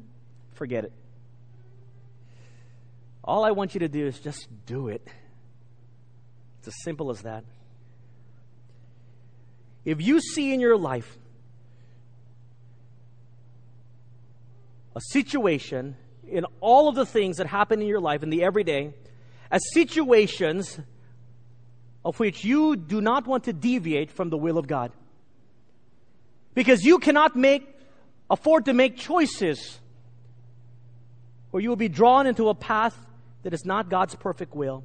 forget 0.54 0.84
it. 0.84 0.92
All 3.22 3.44
I 3.44 3.50
want 3.50 3.74
you 3.74 3.80
to 3.80 3.88
do 3.88 4.06
is 4.06 4.18
just 4.20 4.48
do 4.64 4.88
it. 4.88 5.06
It's 6.60 6.68
as 6.68 6.74
simple 6.82 7.10
as 7.10 7.20
that. 7.24 7.44
If 9.84 10.00
you 10.00 10.18
see 10.18 10.54
in 10.54 10.60
your 10.60 10.78
life 10.78 11.18
a 14.94 15.00
situation 15.10 15.96
in 16.26 16.44
all 16.60 16.88
of 16.88 16.94
the 16.94 17.06
things 17.06 17.36
that 17.36 17.46
happen 17.46 17.80
in 17.80 17.88
your 17.88 18.00
life 18.00 18.22
in 18.22 18.30
the 18.30 18.42
everyday 18.42 18.92
as 19.50 19.60
situations 19.72 20.78
of 22.04 22.18
which 22.18 22.44
you 22.44 22.76
do 22.76 23.00
not 23.00 23.26
want 23.26 23.44
to 23.44 23.52
deviate 23.52 24.10
from 24.10 24.30
the 24.30 24.36
will 24.36 24.58
of 24.58 24.66
God. 24.66 24.92
Because 26.54 26.84
you 26.84 26.98
cannot 26.98 27.36
make, 27.36 27.66
afford 28.28 28.64
to 28.64 28.72
make 28.72 28.96
choices 28.96 29.78
where 31.50 31.62
you 31.62 31.68
will 31.68 31.76
be 31.76 31.88
drawn 31.88 32.26
into 32.26 32.48
a 32.48 32.54
path 32.54 32.96
that 33.42 33.52
is 33.52 33.64
not 33.64 33.88
God's 33.88 34.14
perfect 34.14 34.54
will. 34.54 34.84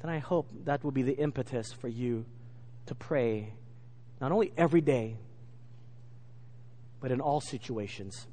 Then 0.00 0.10
I 0.10 0.18
hope 0.18 0.48
that 0.64 0.84
will 0.84 0.92
be 0.92 1.02
the 1.02 1.16
impetus 1.16 1.72
for 1.72 1.88
you 1.88 2.24
to 2.86 2.94
pray, 2.94 3.52
not 4.20 4.32
only 4.32 4.52
every 4.56 4.80
day, 4.80 5.16
but 7.00 7.10
in 7.10 7.20
all 7.20 7.40
situations. 7.40 8.26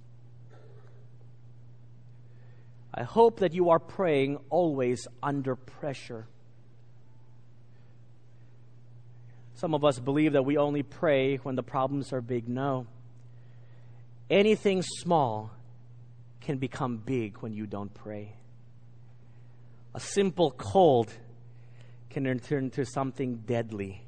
I 2.94 3.04
hope 3.04 3.40
that 3.40 3.54
you 3.54 3.70
are 3.72 3.80
praying 3.80 4.38
always 4.50 5.08
under 5.22 5.56
pressure. 5.56 6.28
Some 9.56 9.74
of 9.74 9.84
us 9.84 10.00
believe 10.00 10.34
that 10.34 10.44
we 10.44 10.58
only 10.58 10.84
pray 10.84 11.38
when 11.38 11.56
the 11.56 11.64
problems 11.64 12.14
are 12.14 12.22
big. 12.22 12.48
No. 12.48 12.88
Anything 14.30 14.82
small 14.82 15.52
can 16.42 16.58
become 16.58 16.98
big 16.98 17.38
when 17.38 17.54
you 17.54 17.66
don't 17.66 17.94
pray. 17.94 18.36
A 19.94 20.00
simple 20.00 20.52
cold 20.52 21.14
can 22.10 22.24
turn 22.40 22.66
into 22.66 22.86
something 22.86 23.44
deadly. 23.46 24.06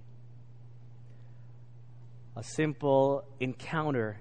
a 2.38 2.44
simple 2.44 3.24
encounter 3.40 4.20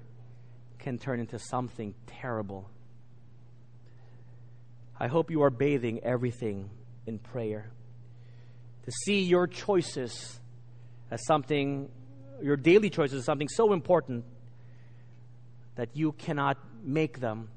can 0.87 0.99
turn 0.99 1.18
into 1.18 1.37
something 1.37 1.93
terrible. 2.07 2.70
I 5.01 5.09
hope 5.09 5.32
you 5.32 5.43
are 5.43 5.51
bathing 5.51 5.99
everything 6.05 6.70
in 7.07 7.18
prayer. 7.18 7.72
To 8.84 8.93
see 9.05 9.22
your 9.22 9.49
choices 9.49 10.39
as 11.11 11.26
something, 11.26 11.89
your 12.41 12.57
daily 12.57 12.89
choices 12.89 13.18
as 13.18 13.24
something 13.24 13.49
so 13.49 13.72
important 13.72 14.24
that 15.74 15.89
you 15.95 16.12
cannot 16.12 16.57
make 16.84 17.18
them 17.18 17.49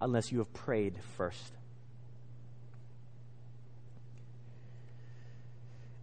unless 0.00 0.30
you 0.30 0.38
have 0.38 0.52
prayed 0.54 0.94
first. 1.16 1.52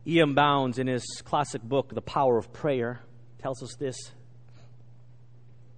E.M. 0.05 0.36
Bounds, 0.36 0.78
in 0.78 0.88
his 0.88 1.05
classic 1.23 1.61
book, 1.61 1.95
The 1.95 2.01
Power 2.01 2.38
of 2.38 2.51
Prayer, 2.51 2.99
tells 3.39 3.63
us 3.63 3.78
this 3.80 3.95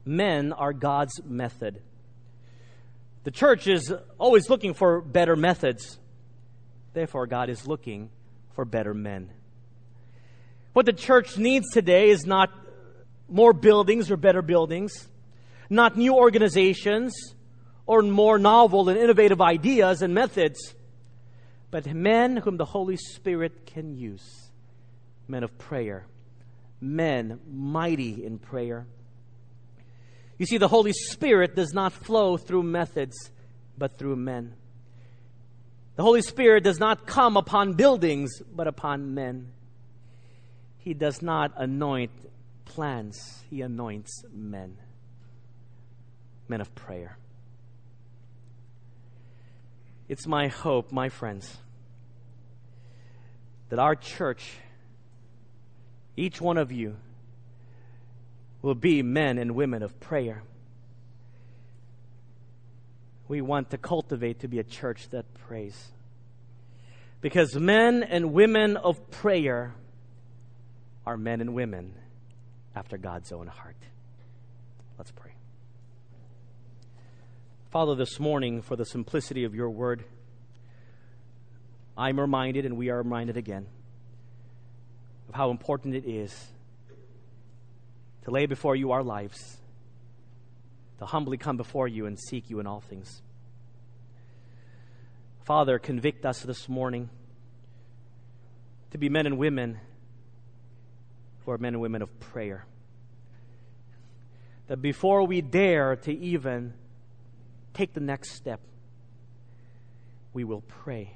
Men 0.07 0.53
are 0.53 0.71
God's 0.71 1.21
method. 1.25 1.81
The 3.25 3.31
church 3.31 3.67
is 3.67 3.93
always 4.17 4.49
looking 4.49 4.73
for 4.73 5.01
better 5.01 5.35
methods. 5.35 5.99
Therefore, 6.93 7.27
God 7.27 7.49
is 7.49 7.67
looking 7.67 8.09
for 8.55 8.63
better 8.63 8.93
men. 8.93 9.29
What 10.71 10.85
the 10.85 10.93
church 10.93 11.37
needs 11.37 11.65
today 11.73 12.09
is 12.09 12.25
not 12.25 12.49
more 13.27 13.51
buildings 13.51 14.09
or 14.09 14.15
better 14.15 14.41
buildings, 14.41 15.09
not 15.69 15.97
new 15.97 16.15
organizations 16.15 17.13
or 17.85 18.01
more 18.01 18.39
novel 18.39 18.87
and 18.87 18.97
innovative 18.97 19.41
ideas 19.41 20.01
and 20.01 20.13
methods, 20.13 20.73
but 21.69 21.85
men 21.93 22.37
whom 22.37 22.55
the 22.55 22.63
Holy 22.63 22.95
Spirit 22.95 23.65
can 23.65 23.93
use. 23.93 24.51
Men 25.27 25.43
of 25.43 25.57
prayer, 25.57 26.07
men 26.79 27.41
mighty 27.51 28.25
in 28.25 28.39
prayer. 28.39 28.87
You 30.37 30.45
see, 30.45 30.57
the 30.57 30.67
Holy 30.67 30.93
Spirit 30.93 31.55
does 31.55 31.73
not 31.73 31.93
flow 31.93 32.37
through 32.37 32.63
methods, 32.63 33.15
but 33.77 33.97
through 33.97 34.17
men. 34.17 34.53
The 35.95 36.03
Holy 36.03 36.21
Spirit 36.21 36.63
does 36.63 36.79
not 36.79 37.07
come 37.07 37.37
upon 37.37 37.73
buildings, 37.73 38.41
but 38.53 38.67
upon 38.67 39.15
men. 39.15 39.51
He 40.77 40.93
does 40.93 41.23
not 41.23 41.53
anoint 41.57 42.11
plans, 42.65 43.43
He 43.49 43.61
anoints 43.61 44.23
men. 44.31 44.77
Men 46.47 46.61
of 46.61 46.73
prayer. 46.75 47.17
It's 50.07 50.27
my 50.27 50.47
hope, 50.47 50.91
my 50.91 51.09
friends, 51.09 51.57
that 53.69 53.79
our 53.79 53.95
church, 53.95 54.53
each 56.15 56.39
one 56.39 56.57
of 56.57 56.71
you, 56.71 56.95
will 58.61 58.75
be 58.75 59.03
men 59.03 59.37
and 59.37 59.55
women 59.55 59.83
of 59.83 59.99
prayer. 59.99 60.43
We 63.27 63.41
want 63.41 63.71
to 63.71 63.77
cultivate 63.77 64.39
to 64.39 64.47
be 64.47 64.59
a 64.59 64.63
church 64.63 65.09
that 65.09 65.25
prays. 65.33 65.91
Because 67.21 67.55
men 67.55 68.03
and 68.03 68.31
women 68.33 68.77
of 68.77 69.11
prayer 69.11 69.73
are 71.05 71.17
men 71.17 71.41
and 71.41 71.53
women 71.53 71.93
after 72.75 72.97
God's 72.97 73.31
own 73.31 73.47
heart. 73.47 73.75
Let's 74.97 75.11
pray. 75.11 75.31
Father, 77.71 77.95
this 77.95 78.19
morning, 78.19 78.61
for 78.61 78.75
the 78.75 78.85
simplicity 78.85 79.43
of 79.43 79.53
your 79.53 79.69
word, 79.69 80.03
I'm 81.97 82.19
reminded, 82.19 82.65
and 82.65 82.77
we 82.77 82.89
are 82.89 82.97
reminded 82.97 83.37
again, 83.37 83.67
of 85.27 85.35
how 85.35 85.51
important 85.51 85.95
it 85.95 86.05
is 86.07 86.47
to 88.27 88.31
lay 88.33 88.45
before 88.45 88.75
you 88.75 88.91
our 88.91 89.03
lives, 89.03 89.55
to 90.99 91.05
humbly 91.05 91.37
come 91.37 91.55
before 91.55 91.87
you 91.87 92.05
and 92.05 92.19
seek 92.19 92.49
you 92.49 92.59
in 92.59 92.67
all 92.67 92.81
things. 92.81 93.21
Father, 95.45 95.79
convict 95.79 96.25
us 96.25 96.41
this 96.41 96.67
morning 96.67 97.09
to 98.91 98.97
be 98.97 99.07
men 99.07 99.27
and 99.27 99.37
women 99.37 99.79
who 101.45 101.51
are 101.51 101.57
men 101.57 101.73
and 101.73 101.81
women 101.81 102.01
of 102.01 102.19
prayer. 102.19 102.65
That 104.67 104.81
before 104.81 105.25
we 105.25 105.39
dare 105.39 105.95
to 105.95 106.11
even 106.11 106.73
take 107.73 107.93
the 107.93 108.01
next 108.01 108.31
step, 108.31 108.59
we 110.33 110.43
will 110.43 110.63
pray. 110.67 111.13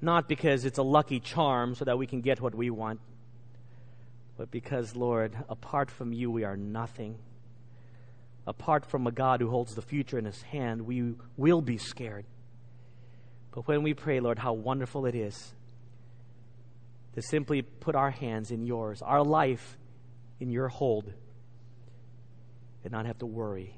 Not 0.00 0.28
because 0.28 0.64
it's 0.64 0.78
a 0.78 0.84
lucky 0.84 1.18
charm 1.18 1.74
so 1.74 1.84
that 1.84 1.98
we 1.98 2.06
can 2.06 2.20
get 2.20 2.40
what 2.40 2.54
we 2.54 2.70
want 2.70 3.00
but 4.36 4.50
because, 4.50 4.94
Lord, 4.94 5.36
apart 5.48 5.90
from 5.90 6.12
you, 6.12 6.30
we 6.30 6.44
are 6.44 6.56
nothing. 6.56 7.18
Apart 8.46 8.86
from 8.86 9.06
a 9.06 9.12
God 9.12 9.40
who 9.40 9.48
holds 9.48 9.74
the 9.74 9.82
future 9.82 10.18
in 10.18 10.24
his 10.24 10.42
hand, 10.42 10.82
we 10.82 11.14
will 11.36 11.62
be 11.62 11.78
scared. 11.78 12.26
But 13.52 13.66
when 13.66 13.82
we 13.82 13.94
pray, 13.94 14.20
Lord, 14.20 14.38
how 14.38 14.52
wonderful 14.52 15.06
it 15.06 15.14
is 15.14 15.54
to 17.14 17.22
simply 17.22 17.62
put 17.62 17.94
our 17.94 18.10
hands 18.10 18.50
in 18.50 18.66
yours, 18.66 19.00
our 19.00 19.24
life 19.24 19.78
in 20.38 20.50
your 20.50 20.68
hold, 20.68 21.10
and 22.84 22.92
not 22.92 23.06
have 23.06 23.18
to 23.18 23.26
worry 23.26 23.74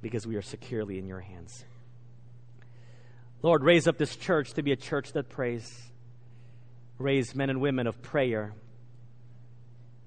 because 0.00 0.26
we 0.26 0.36
are 0.36 0.42
securely 0.42 0.98
in 0.98 1.06
your 1.06 1.20
hands. 1.20 1.64
Lord, 3.42 3.62
raise 3.62 3.86
up 3.86 3.98
this 3.98 4.16
church 4.16 4.54
to 4.54 4.62
be 4.62 4.72
a 4.72 4.76
church 4.76 5.12
that 5.12 5.28
prays. 5.28 5.70
Raise 6.98 7.34
men 7.34 7.50
and 7.50 7.60
women 7.60 7.86
of 7.86 8.00
prayer 8.00 8.54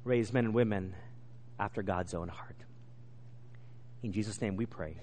raise 0.07 0.31
men 0.33 0.45
and 0.45 0.53
women 0.53 0.95
after 1.59 1.83
God's 1.83 2.13
own 2.13 2.29
heart. 2.29 2.55
In 4.01 4.11
Jesus' 4.11 4.41
name 4.41 4.55
we 4.55 4.65
pray. 4.65 4.95